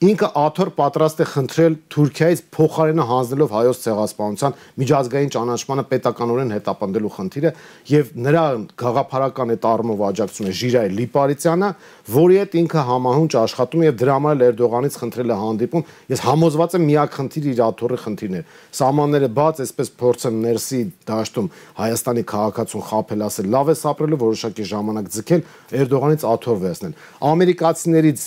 ինքը 0.00 0.28
աթոռ 0.40 0.70
պատրաստ 0.78 1.18
է 1.20 1.24
խնդրել 1.28 1.74
Թուրքիայից 1.92 2.40
փոխարենը 2.56 3.04
հանձնելով 3.10 3.50
հայոց 3.52 3.80
ցեղասպանության 3.84 4.54
միջազգային 4.80 5.32
ճանաչմանը 5.34 5.84
պետականորեն 5.90 6.54
հետապնդելու 6.56 7.10
խնդիրը 7.16 7.50
եւ 7.90 8.14
նրա 8.24 8.44
գաղափարական 8.80 9.52
այդ 9.54 9.66
առումով 9.70 10.04
աջակցում 10.08 10.48
է 10.48 10.54
Ժիրայ 10.60 10.86
Լիպարիցյանը, 10.96 11.70
որի 12.16 12.40
հետ 12.40 12.56
ինքը 12.64 12.84
համահունչ 12.88 13.30
աշխատում 13.44 13.84
եւ 13.84 14.00
դրա 14.00 14.16
համար 14.16 14.44
Էրդողանից 14.50 14.98
խնդրել 15.04 15.30
է 15.30 15.38
հանդիպում։ 15.44 15.86
Ես 16.16 16.24
համոզված 16.30 16.76
եմ 16.80 16.84
միակ 16.88 17.14
խնդիր 17.20 17.50
իր 17.50 17.62
աթոռի 17.68 17.98
խնդիրն 18.00 18.40
է։ 18.40 18.42
Սահմանները 18.80 19.30
բաց, 19.36 19.62
այսպես 19.68 19.92
փորձեն 20.00 20.40
ներսի 20.48 20.80
դաշտում 21.10 21.50
Հայաստանի 21.80 22.24
քաղաքացուն 22.30 22.86
խափել 22.88 23.24
ասել, 23.28 23.50
լավ 23.52 23.70
է 23.70 23.76
սապրելու 23.84 24.20
որոշակի 24.24 24.68
ժամանակ 24.70 25.10
ձգել 25.20 25.44
Էրդողանից 25.80 26.28
աթոռ 26.30 26.62
վերցնել։ 26.64 26.94
Ամերիկացիներից 27.30 28.24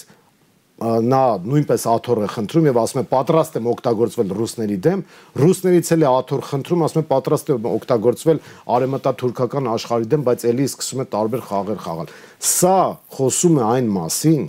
նա 0.81 1.21
նույնպես 1.45 1.83
աթոռ 1.87 2.23
է 2.25 2.27
խնդրում 2.33 2.67
եւ 2.69 2.77
ասում 2.81 2.99
է 2.99 3.05
պատրաստ 3.11 3.57
եմ 3.59 3.67
օգտագործվել 3.73 4.31
ռուսների 4.39 4.77
դեմ, 4.83 5.03
ռուսներից 5.37 5.91
էլ 5.93 6.03
է 6.03 6.07
աթոռ 6.09 6.41
խնդրում, 6.49 6.83
ասում 6.87 7.03
է 7.03 7.05
պատրաստ 7.13 7.51
եմ 7.53 7.67
օգտագործվել 7.69 8.41
արեմտա-թուրքական 8.73 9.69
աշխարհի 9.73 10.09
դեմ, 10.13 10.25
բայց 10.27 10.45
ելի 10.49 10.65
սկսում 10.73 11.03
է 11.03 11.07
տարբեր 11.13 11.45
խաղեր 11.53 11.79
խաղալ։ 11.83 12.11
Սա 12.49 12.77
խոսում 13.13 13.59
է 13.61 13.63
այն 13.69 13.91
մասին, 13.93 14.43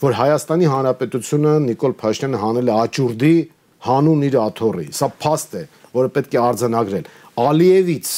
որ 0.00 0.16
Հայաստանի 0.20 0.68
Հանրապետությունը 0.70 1.54
Նիկոլ 1.70 1.94
Փաշինյանը 2.00 2.38
հանել 2.44 2.70
է 2.70 2.76
աճուրդի 2.80 3.34
հանուն 3.80 4.24
իր 4.28 4.36
աթոռի։ 4.44 4.86
Սա 4.96 5.08
փաստ 5.24 5.56
է, 5.56 5.62
որը 5.96 6.10
պետք 6.14 6.36
է 6.36 6.40
արձանագրել։ 6.40 7.10
Ալիևից, 7.40 8.08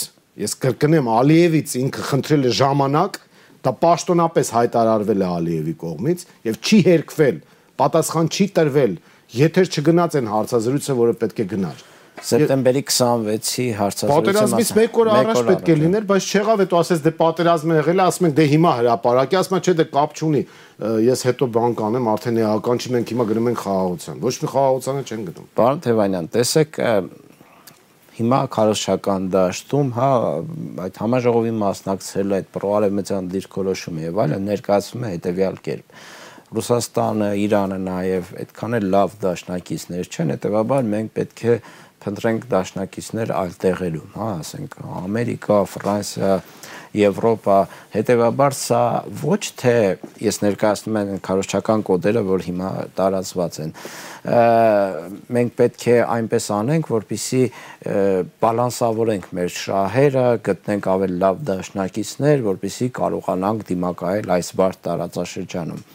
ես 0.43 0.55
կրկնեմ, 0.63 1.11
Ալիևից 1.23 1.75
ինքը 1.83 2.07
խնդրել 2.13 2.47
է 2.51 2.53
ժամանակ 2.59 3.19
Դա 3.63 3.73
պաշտոնապես 3.83 4.53
հայտարարվել 4.57 5.23
է 5.23 5.31
Ալիևի 5.39 5.75
կողմից 5.83 6.27
եւ 6.49 6.61
չի 6.63 6.79
հերկվել, 6.89 7.41
պատասխան 7.83 8.31
չի 8.33 8.47
տրվել, 8.59 8.99
եթե 9.39 9.65
չգնաց 9.71 10.19
են 10.19 10.31
հարցազրույցը, 10.33 10.99
որը 11.03 11.17
պետք 11.23 11.43
է 11.43 11.47
գնար 11.55 11.89
սեպտեմբերի 12.23 12.83
26-ի 12.87 13.65
հարցազրույցը 13.79 14.11
պատերազմից 14.13 14.73
1 14.83 14.99
օր 15.03 15.11
առաջ 15.13 15.41
պետք 15.49 15.71
է 15.73 15.77
լիներ, 15.81 16.05
բայց 16.11 16.27
չեղավ, 16.29 16.63
հետո 16.63 16.81
ասես 16.83 17.03
դե 17.07 17.13
պատերազմը 17.19 17.79
եղել 17.79 18.03
է, 18.03 18.05
ասում 18.05 18.29
են 18.29 18.35
դե 18.37 18.47
հիմա 18.53 18.73
հրաապարակի, 18.79 19.39
ասում 19.41 19.57
են 19.59 19.65
չէ 19.65 19.75
դե 19.81 19.87
կապ 19.97 20.15
չունի, 20.21 20.43
ես 21.09 21.25
հետո 21.29 21.49
բան 21.57 21.77
կանեմ, 21.81 22.11
արդեն 22.13 22.41
էական 22.43 22.83
չի, 22.83 22.93
մենք 22.93 23.13
հիմա 23.13 23.27
գնում 23.33 23.51
ենք 23.53 23.63
խաղաղության։ 23.63 24.23
Ոչ 24.23 24.35
մի 24.43 24.53
խաղաղությանը 24.53 25.05
չեն 25.09 25.27
գնում։ 25.33 25.49
Պարոն 25.63 25.83
Թևանյան, 25.89 26.31
տեսեք, 26.37 26.81
հիմա 28.13 28.39
քարոշչական 28.53 29.29
դաշտում, 29.33 29.93
հա, 29.97 30.09
այդ 30.85 30.99
համաժողովի 31.03 31.53
մասնակցել 31.63 32.35
այդ 32.39 32.51
պրոարևմտյան 32.57 33.31
դիրքորոշումը 33.33 34.05
եւ 34.05 34.21
այլը 34.25 34.41
ներկայացվում 34.49 35.07
է 35.07 35.13
հետեւյալ 35.13 35.57
կերպ։ 35.69 36.03
Ռուսաստանը, 36.53 37.29
Իրանը 37.43 37.79
նաև 37.87 38.33
այդքան 38.43 38.77
էլ 38.79 38.87
լավ 38.93 39.15
դաշնակիցներ 39.23 40.11
չեն, 40.13 40.33
հետեւաբար 40.37 40.91
մենք 40.93 41.15
պետք 41.17 41.45
է 41.49 41.55
փնտրենք 42.03 42.45
դաշնակիցներ 42.53 43.33
այլ 43.39 43.57
տեղերում, 43.63 44.11
հա, 44.19 44.29
ասենք 44.43 44.77
Ամերիկա, 45.01 45.59
Ֆրանսիա, 45.73 46.33
Եվրոպա, 46.93 47.59
հետեւաբար 47.95 48.57
սա 48.57 48.83
ոչ 49.23 49.41
թե 49.63 49.77
ես 50.21 50.39
ներկայացնում 50.43 50.99
եմ 51.01 51.21
քարոշչական 51.25 51.85
կոդերը, 51.89 52.23
որ 52.29 52.45
հիմա 52.49 52.71
տարածված 52.99 53.59
են, 53.65 53.73
մենք 55.39 55.55
պետք 55.59 55.87
է 55.89 55.97
այնպես 56.17 56.49
անենք, 56.59 56.91
որպիսի 56.93 57.43
բալանսավորենք 58.45 59.29
մեր 59.41 59.55
շահերը, 59.57 60.27
գտնենք 60.51 60.91
ավելի 60.93 61.21
լավ 61.25 61.45
դաշնակիցներ, 61.53 62.45
որպիսի 62.53 62.91
կարողանանք 63.01 63.69
դիմակայել 63.73 64.35
այս 64.37 64.53
բարդ 64.61 64.83
տարածաշրջանում։ 64.89 65.87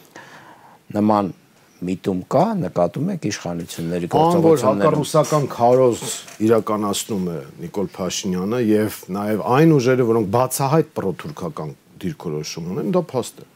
Նման 0.98 1.32
միտում 1.78 2.20
կա, 2.32 2.44
նկատում 2.58 3.10
եք 3.14 3.26
իշխանությունների 3.28 4.08
գործողությունները։ 4.12 4.38
Ան 4.38 4.46
որ 4.48 4.62
հակառուսական 4.66 5.44
քարոզ 5.52 6.00
իրականացնում 6.48 7.26
է 7.28 7.36
Նիկոլ 7.64 7.90
Փաշինյանը 7.98 8.62
եւ 8.68 8.96
նաեւ 9.18 9.42
այն 9.58 9.74
ուժերը, 9.78 10.06
որոնք 10.08 10.30
բացահայտ 10.38 10.90
պրոթուրքական 10.98 11.74
դիրքորոշում 11.98 12.70
ունեն, 12.72 12.88
դա 12.94 13.02
փաստ 13.12 13.42
է։ 13.42 13.46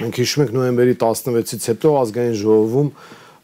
Մենք 0.00 0.18
հիշում 0.22 0.42
ենք 0.44 0.52
նոյեմբերի 0.54 0.96
16-ից 1.04 1.68
հետո 1.74 1.94
ազգային 2.04 2.36
ժողովում 2.44 2.90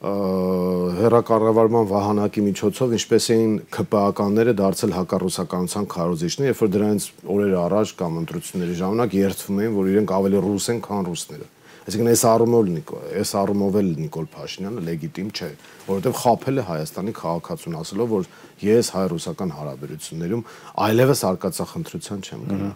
հերակառավարման 0.01 1.89
վահանակի 1.91 2.43
միջոցով 2.47 2.95
ինչպես 2.97 3.25
էին 3.35 3.51
ԿՊԱ-կանները 3.75 4.55
դարձել 4.61 4.95
հակառուսականության 4.97 5.89
քարոզիչներ, 5.93 6.49
երբ 6.51 6.63
որ 6.65 6.71
դրանից 6.77 7.09
օրեր 7.37 7.57
առաջ 7.61 7.93
կամ 8.01 8.17
ընտրությունների 8.23 8.77
ժամանակ 8.81 9.17
երթվում 9.21 9.61
էին, 9.61 9.75
որ 9.77 9.91
իրենք 9.93 10.15
ավելի 10.17 10.41
ռուս 10.47 10.69
են, 10.73 10.81
քան 10.89 11.11
ռուսները։ 11.11 11.51
Այսինքն 11.91 12.11
այս 12.11 12.23
առումով 12.31 12.69
Նիկոլ, 12.71 13.07
այս 13.19 13.31
առումով 13.41 13.77
էլ 13.81 13.89
Նիկոլ 13.99 14.27
Փաշինյանը 14.31 14.83
լեգիտիմ 14.87 15.31
չէ, 15.35 15.49
որովհետև 15.89 16.19
խափել 16.21 16.61
է 16.61 16.65
Հայաստանի 16.71 17.15
քաղաքացուն 17.19 17.79
ասելով, 17.81 18.13
որ 18.15 18.29
ես 18.63 18.91
հայ-ռուսական 18.95 19.55
հարաբերություններում 19.59 20.45
այլևս 20.87 21.23
արկածախնդրության 21.31 22.23
չեմ 22.31 22.45
գնա։ 22.51 22.71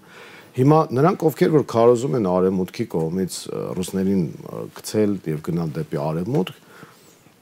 Հիմա 0.54 0.78
նրանք 0.98 1.24
ովքեր 1.30 1.54
որ 1.54 1.64
քարոզում 1.70 2.18
են 2.18 2.28
արևմուտքի 2.34 2.84
կողմից 2.94 3.38
ռուսներին 3.78 4.24
գցել 4.74 5.16
եւ 5.30 5.40
գնալ 5.46 5.72
դեպի 5.78 6.02
արևմուտք, 6.04 6.60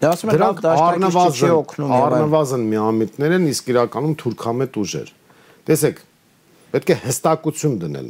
Դա 0.03 0.09
ասում 0.17 0.31
են 0.33 0.41
լավ 0.43 0.57
դաշնակից 0.65 1.37
չի 1.39 1.51
օգնում։ 1.55 1.93
Առնվազն 1.95 2.63
միամիտներ 2.73 3.35
են, 3.37 3.45
իսկ 3.53 3.69
իրականում 3.71 4.15
թուրքամետ 4.23 4.79
ուժեր։ 4.83 5.13
Տեսեք, 5.69 6.01
պետք 6.73 6.91
է 6.91 6.97
հստակություն 7.05 7.77
դնել։ 7.85 8.09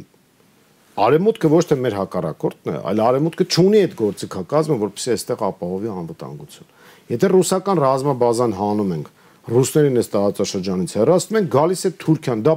Արևմուտքը 0.93 1.49
ոչ 1.49 1.63
թե 1.69 1.75
մեր 1.81 1.95
հակառակորդն 1.97 2.69
է, 2.69 2.75
այլ 2.89 2.99
արևմուտքը 3.01 3.45
ճունի 3.53 3.79
այդ 3.81 3.93
գործիքակազմը, 3.97 4.75
որպեսզի 4.83 5.13
այստեղ 5.13 5.39
ապահովի 5.47 5.89
անվտանգություն։ 5.93 6.67
Եթե 7.13 7.29
ռուսական 7.33 7.81
ռազմաբազան 7.83 8.53
հանում 8.59 8.93
ենք, 8.93 9.07
ռուսներին 9.53 9.99
այս 10.03 10.11
տարածաշրջանից 10.13 10.93
հեռացնում 10.99 11.39
են, 11.41 11.47
գալիս 11.57 11.81
է 11.83 11.91
Թուրքիան, 12.03 12.43
դա 12.45 12.53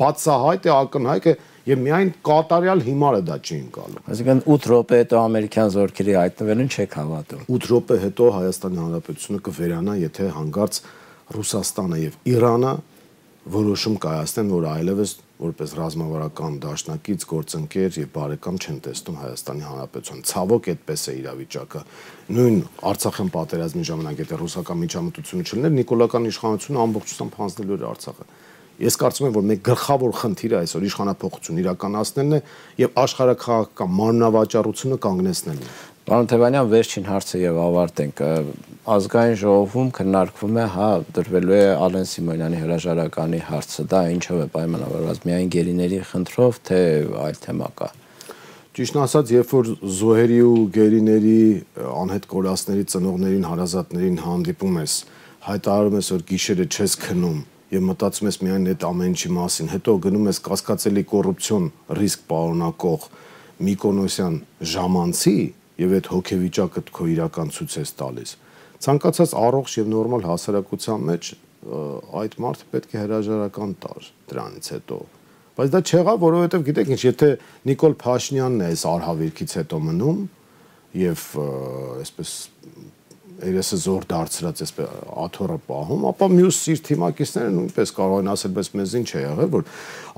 բացահայտ 0.00 0.68
է, 0.70 0.72
ակնհայտ 0.76 1.26
է, 1.30 1.34
եւ 1.70 1.82
միայն 1.84 2.12
կատարյալ 2.24 2.80
հիմարը 2.86 3.20
դա 3.26 3.36
չի 3.44 3.56
ընկալում։ 3.60 4.06
Այսինքն 4.10 4.40
8 4.54 4.68
րոպե 4.70 5.00
հետո 5.00 5.18
ամերիկյան 5.20 5.72
զորքերի 5.74 6.14
հայտնվելուն 6.20 6.70
չեք 6.70 6.94
հավատում։ 7.00 7.42
8 7.58 7.68
րոպե 7.70 7.98
հետո 8.06 8.30
Հայաստանի 8.38 8.80
Հանրապետությունը 8.80 9.42
կվերանա, 9.50 9.96
եթե 10.00 10.30
հանգարց 10.40 10.80
Ռուսաստանը 11.36 12.00
եւ 12.00 12.16
Իրանը 12.30 12.72
որոշում 13.48 13.96
կայացնեն, 14.04 14.50
որ 14.52 14.64
այլևս 14.70 15.12
որպես 15.40 15.72
ռազմավարական 15.78 16.58
դաշնակից 16.60 17.24
գործընկեր 17.30 17.96
եւ 18.00 18.10
բարեկամ 18.12 18.58
չեն 18.60 18.80
տեսնում 18.84 19.16
Հայաստանի 19.20 19.64
Հանրապետություն։ 19.64 20.20
Ցավոք 20.28 20.68
այդպես 20.74 21.04
է 21.08 21.14
իրավիճակը։ 21.20 21.82
Նույն 22.36 22.58
Արցախյան 22.90 23.32
պատերազմի 23.40 23.84
ժամանակ 23.90 24.20
եթե 24.20 24.40
ռուսական 24.44 24.80
միջամտությունը 24.84 25.48
չլիներ, 25.48 25.74
Նիկոլական 25.80 26.28
իշխանությունը 26.30 26.82
ամբողջությամբ 26.84 27.40
հանձնելու 27.40 27.76
էր 27.80 27.86
Արցախը։ 27.90 28.28
Ես 28.80 28.96
կարծում 28.96 29.26
եմ, 29.28 29.32
որ 29.36 29.44
մեր 29.44 29.58
գլխավոր 29.66 30.12
խնդիրը 30.20 30.56
այսօր 30.60 30.84
իշխանապողություն 30.88 31.58
իրականացնելն 31.60 32.36
է 32.36 32.38
եւ 32.80 32.94
աշխարհակաղակական 33.02 33.90
մարմնավաճառությունը 33.98 34.98
կանգնեցնելն 35.04 35.66
է։ 35.66 35.74
Պարոն 36.10 36.26
Թևանյան, 36.26 36.70
վերջին 36.72 37.04
հարցը 37.06 37.38
եւ 37.38 37.58
ավարտենք։ 37.62 38.20
Ազգային 38.90 39.36
ժողովում 39.38 39.90
քննարկվում 39.94 40.56
է, 40.58 40.64
հա, 40.74 40.86
դրվելու 41.14 41.52
է 41.54 41.60
Ալեն 41.84 42.08
Սիմոնյանի 42.10 42.62
հրաժարականի 42.64 43.38
հարցը։ 43.46 43.84
Դա 43.92 44.00
ինչով 44.16 44.40
է 44.42 44.46
պայմանավորված։ 44.56 45.20
Միայն 45.28 45.52
գերիների 45.54 46.00
խնդրով, 46.10 46.58
թե 46.66 46.80
այլ 47.28 47.38
թեմա 47.46 47.68
կա։ 47.78 47.88
Ճիշտ 48.74 48.98
ասած, 49.04 49.30
երբ 49.36 49.54
որ 49.54 49.70
զոհերի 50.00 50.40
ու 50.50 50.58
գերիների 50.74 51.38
անհետ 51.94 52.28
կորածների 52.34 52.84
ծնողներին, 52.90 53.46
հարազատներին 53.46 54.18
հանդիպում 54.26 54.82
ես, 54.82 54.98
հայտարարում 55.46 55.98
ես, 56.00 56.10
որ 56.16 56.26
գիշերը 56.34 56.68
չես 56.74 56.98
քնում, 57.06 57.38
եւ 57.70 57.86
մտածում 57.86 58.30
ես 58.30 58.40
միայն 58.50 58.68
այդ 58.74 58.90
ամեն 58.90 59.14
ինչի 59.14 59.32
մասին, 59.38 59.72
հետո 59.78 59.96
գնում 60.10 60.28
ես 60.30 60.42
կասկածելի 60.50 61.06
կոռուպցիոն 61.14 61.70
ռիսկ 62.00 62.28
պարունակող 62.34 63.08
Միկոնոսյան 63.60 64.36
ժամանցի 64.74 65.38
եւ 65.80 65.94
այդ 66.00 66.10
հոգեվիճակը 66.14 66.82
քո 66.96 67.06
իրական 67.14 67.54
ցույց 67.56 67.76
ես 67.80 67.94
տալիս։ 68.00 68.34
Ցանկացած 68.80 69.32
առողջ 69.40 69.78
եւ 69.80 69.88
նորմալ 69.94 70.26
հասարակության 70.30 71.08
մեջ 71.10 71.32
այդ 72.20 72.36
մարդը 72.40 72.68
պետք 72.72 72.94
է 72.96 73.00
հրաժարական 73.04 73.72
տար 73.84 74.06
դրանից 74.30 74.70
հետո 74.74 75.00
բայց 75.60 75.72
դա 75.74 75.80
չեղավ, 75.84 76.20
որովհետև 76.24 76.62
գիտեք 76.70 76.90
ինչ, 76.94 77.00
եթե 77.04 77.28
Նիկոլ 77.68 77.94
Փաշինյանն 78.00 78.62
է 78.64 78.68
այս 78.70 78.84
արհավիրքից 78.90 79.54
հետո 79.60 79.80
մնում 79.90 80.20
եւ 81.00 81.24
այսպես 82.00 82.30
երեսը 83.40 83.78
զոր 83.80 84.06
դարձրած 84.10 84.62
այսպես 84.64 84.94
աթոռը 85.24 85.58
պահում, 85.70 86.06
ապա 86.10 86.28
մյուս 86.34 86.58
իր 86.74 86.82
թիմակիցները 86.88 87.52
նույնպես 87.56 87.92
կարող 87.96 88.22
են 88.22 88.30
ասել, 88.34 88.54
բայց 88.56 88.70
մեզ 88.80 88.94
ինչ 89.00 89.10
է 89.10 89.22
եղել, 89.24 89.50
որ 89.54 89.66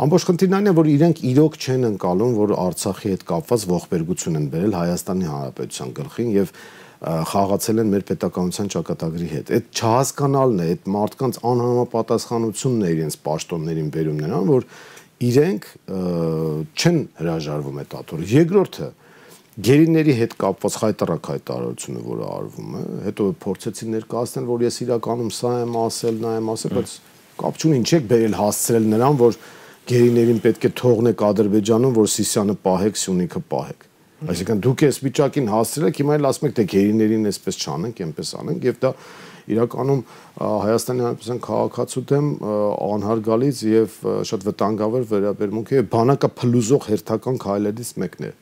ամբողջ 0.07 0.27
խնդիրն 0.29 0.57
այն 0.59 0.71
է, 0.73 0.75
որ 0.79 0.91
իրենք 0.93 1.23
իրոք 1.33 1.59
չեն 1.63 1.89
ընկալում, 1.93 2.37
որ 2.43 2.55
Արցախի 2.63 3.13
հետ 3.13 3.27
կապված 3.33 3.67
ողբերգություն 3.73 4.39
են 4.43 4.47
բերել 4.53 4.79
Հայաստանի 4.83 5.29
Հանրապետության 5.33 5.93
գլխին 6.03 6.33
եւ 6.33 6.55
խաղացել 7.03 7.83
են 7.83 7.89
մեր 7.93 8.03
պետականության 8.13 8.69
ճակատագրի 8.73 9.29
հետ։ 9.33 9.49
Այդ 9.57 9.71
չհասկանալն 9.75 10.61
է, 10.63 10.67
այդ 10.73 10.85
մարդկանց 10.95 11.39
անհամապատասխանությունն 11.51 12.85
է 12.87 12.91
իրենց 12.93 13.17
պաշտոններին 13.27 13.89
վերում 13.97 14.21
նրան, 14.23 14.53
որ 14.53 14.67
իրենք 15.27 15.67
չեն 16.79 17.01
հրաժարվում 17.19 17.81
այդ 17.83 17.97
աթոռը։ 18.03 18.29
Երկրորդը 18.33 18.89
գերիների 19.53 20.13
հետ 20.17 20.35
կապված 20.41 20.77
խայտարակ 20.81 21.29
հայտարարությունը, 21.29 22.03
որը 22.07 22.29
արվում 22.33 22.77
է, 22.79 22.83
հետո 23.05 23.25
փորձեցին 23.43 23.91
ներկայացնել, 23.93 24.47
որ 24.49 24.63
ես 24.65 24.79
իրականում 24.87 25.33
սա 25.37 25.51
եմ 25.61 25.75
ասել, 25.83 26.21
նա 26.23 26.31
եմ 26.39 26.49
ասել, 26.53 26.73
բայց 26.79 26.95
կապ 27.43 27.59
չունի, 27.61 27.81
ինչ 27.83 27.91
եք 27.93 28.07
բերել 28.13 28.37
հասցրել 28.39 28.87
նրան, 28.93 29.19
որ 29.21 29.37
գերիներին 29.93 30.41
պետք 30.47 30.65
է 30.65 30.71
թողնեք 30.81 31.25
Ադրբեջանում, 31.29 31.97
որ 32.01 32.09
Սիսիանը 32.13 32.57
պահեք, 32.65 33.01
Սյունիքը 33.03 33.43
պահեք։ 33.53 33.87
Այսինքն 34.33 34.63
դուք 34.63 34.83
այս 34.89 34.99
վիճակին 35.03 35.49
հասցրել 35.53 35.89
եք, 35.93 36.01
հիմա 36.01 36.17
էլ 36.17 36.29
ասում 36.33 36.49
եք, 36.49 36.55
թե 36.57 36.65
գերիներին 36.73 37.29
այսպես 37.33 37.59
չանենք, 37.63 38.03
այնպես 38.07 38.31
անենք, 38.41 38.67
եւ 38.71 38.77
դա 38.83 38.93
իրականում 39.53 40.03
Հայաստանի 40.43 41.03
Հանրապետության 41.03 41.41
քաղաքացու 41.43 42.03
դեմ 42.13 42.29
անհարգալից 42.93 43.63
եւ 43.73 43.97
շատ 44.31 44.47
վտանգավոր 44.47 45.09
վերաբերմունք 45.11 45.75
է 45.75 45.83
բանակը 45.97 46.31
փլուզող 46.39 46.87
հերթական 46.93 47.43
քայլերից 47.43 47.93
մեկն 47.99 48.31
է 48.31 48.33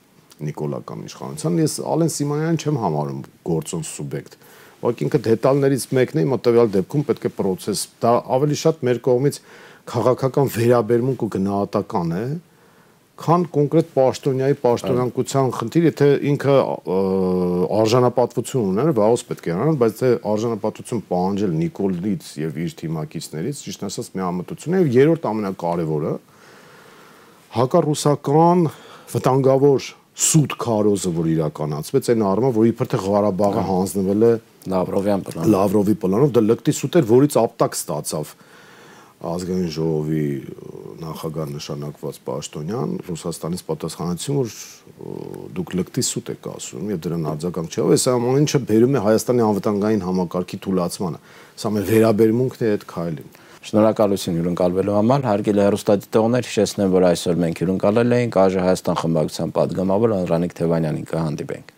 նիկոլական 0.49 1.07
իշխանության։ 1.11 1.59
Ես 1.61 1.75
Ալեն 1.93 2.13
Սիմանյանին 2.17 2.61
չեմ 2.61 2.79
համարում 2.85 3.25
գործոն 3.51 3.85
սուբյեկտ։ 3.91 4.37
Ուղղակի 4.81 5.05
ինքը 5.07 5.21
դետալներից 5.27 5.83
մեկն 5.97 6.21
է, 6.21 6.25
մտավյալ 6.31 6.71
դեպքում 6.77 7.03
պետք 7.11 7.27
է 7.29 7.33
process։ 7.37 7.83
Դա 8.01 8.13
ավելի 8.37 8.57
շատ 8.61 8.85
մեր 8.89 9.01
կողմից 9.11 9.41
քաղաքական 9.91 10.53
վերաբերմունք 10.57 11.25
ու 11.27 11.31
գնահատական 11.37 12.15
է, 12.17 12.25
քան 13.21 13.43
կոնկրետ 13.53 13.89
պաշտոնյայի 13.93 14.57
պաշտոնանկության 14.63 15.51
խնդիր, 15.53 15.87
եթե 15.91 16.07
ինքը 16.31 16.55
արժանապատվություն 17.77 18.71
ուներ, 18.71 18.93
վաղուց 18.97 19.25
պետք 19.29 19.49
է 19.51 19.55
անան, 19.57 19.79
բայց 19.83 19.99
թե 20.01 20.13
արժանապատվություն 20.31 21.03
պահանջել 21.11 21.53
Նիկոլից 21.61 22.31
եւ 22.41 22.59
իր 22.65 22.77
թիմակիցներից, 22.81 23.63
ճիշտ 23.67 23.85
ասած, 23.91 24.11
միամտություն 24.17 24.79
է 24.79 24.81
եւ 24.81 24.91
երրորդ 24.97 25.29
ամենակարևորը 25.31 26.15
հակառուսական 27.61 28.67
վտանգավոր 29.11 29.91
սուտ 30.21 30.55
քարոզը, 30.61 31.11
որ 31.17 31.27
իրականացվեց 31.31 32.09
այն 32.13 32.23
առումով, 32.31 32.57
որ 32.61 32.71
իբր 32.71 32.89
թե 32.91 32.99
Ղարաբաղը 33.07 33.63
հանձնվել 33.71 34.25
է 34.27 34.33
Լավրովյան 34.71 35.23
պլանով։ 35.27 35.51
Լավրովի 35.55 35.97
պլանով 36.03 36.33
դա 36.37 36.43
լկտի 36.51 36.75
սուտ 36.77 36.99
էր, 37.01 37.07
որից 37.11 37.37
ապտակ 37.41 37.77
ստացավ 37.79 38.33
ազգային 39.21 39.69
ժողովի 39.69 40.27
նախագահ 41.01 41.51
նշանակված 41.53 42.19
Պաշտոնյան 42.25 42.93
Ռուսաստանից 43.05 43.63
պատասխանեցին, 43.69 44.39
որ 44.41 44.55
դուք 45.57 45.75
լկտի 45.81 46.05
սուտ 46.09 46.31
եք 46.35 46.49
ասում 46.55 46.89
եւ 46.95 47.03
դրան 47.05 47.29
արձագանք 47.35 47.77
չէ։ 47.77 47.85
Այս 47.97 48.07
ամեն 48.15 48.41
ինչը 48.41 48.61
բերում 48.71 48.97
է 48.97 49.05
Հայաստանի 49.05 49.45
անվտանգային 49.45 50.05
համակարգի 50.09 50.61
թուլացմանը։ 50.65 51.21
Սա 51.61 51.73
մեր 51.77 51.87
վերաբերմունքն 51.91 52.65
է 52.65 52.73
այդ 52.77 52.87
քայլին։ 52.95 53.40
Շնորհակալություն 53.61 54.37
հյուրընկալվելու 54.39 54.95
համար։ 54.97 55.27
Հարգելի 55.29 55.63
հեռուստադիտողներ, 55.67 56.47
հիշեցնեմ, 56.49 56.95
որ 56.95 57.07
այսօր 57.11 57.43
մենք 57.45 57.61
հյուրընկալել 57.61 58.17
էինք. 58.21 58.39
Այժմ 58.45 58.65
Հայաստան 58.69 59.01
խմբակցության 59.03 59.53
падգամավոր 59.61 60.17
Անրանիկ 60.21 60.57
Թևանյանին 60.63 61.07
կհանդիպենք։ 61.13 61.77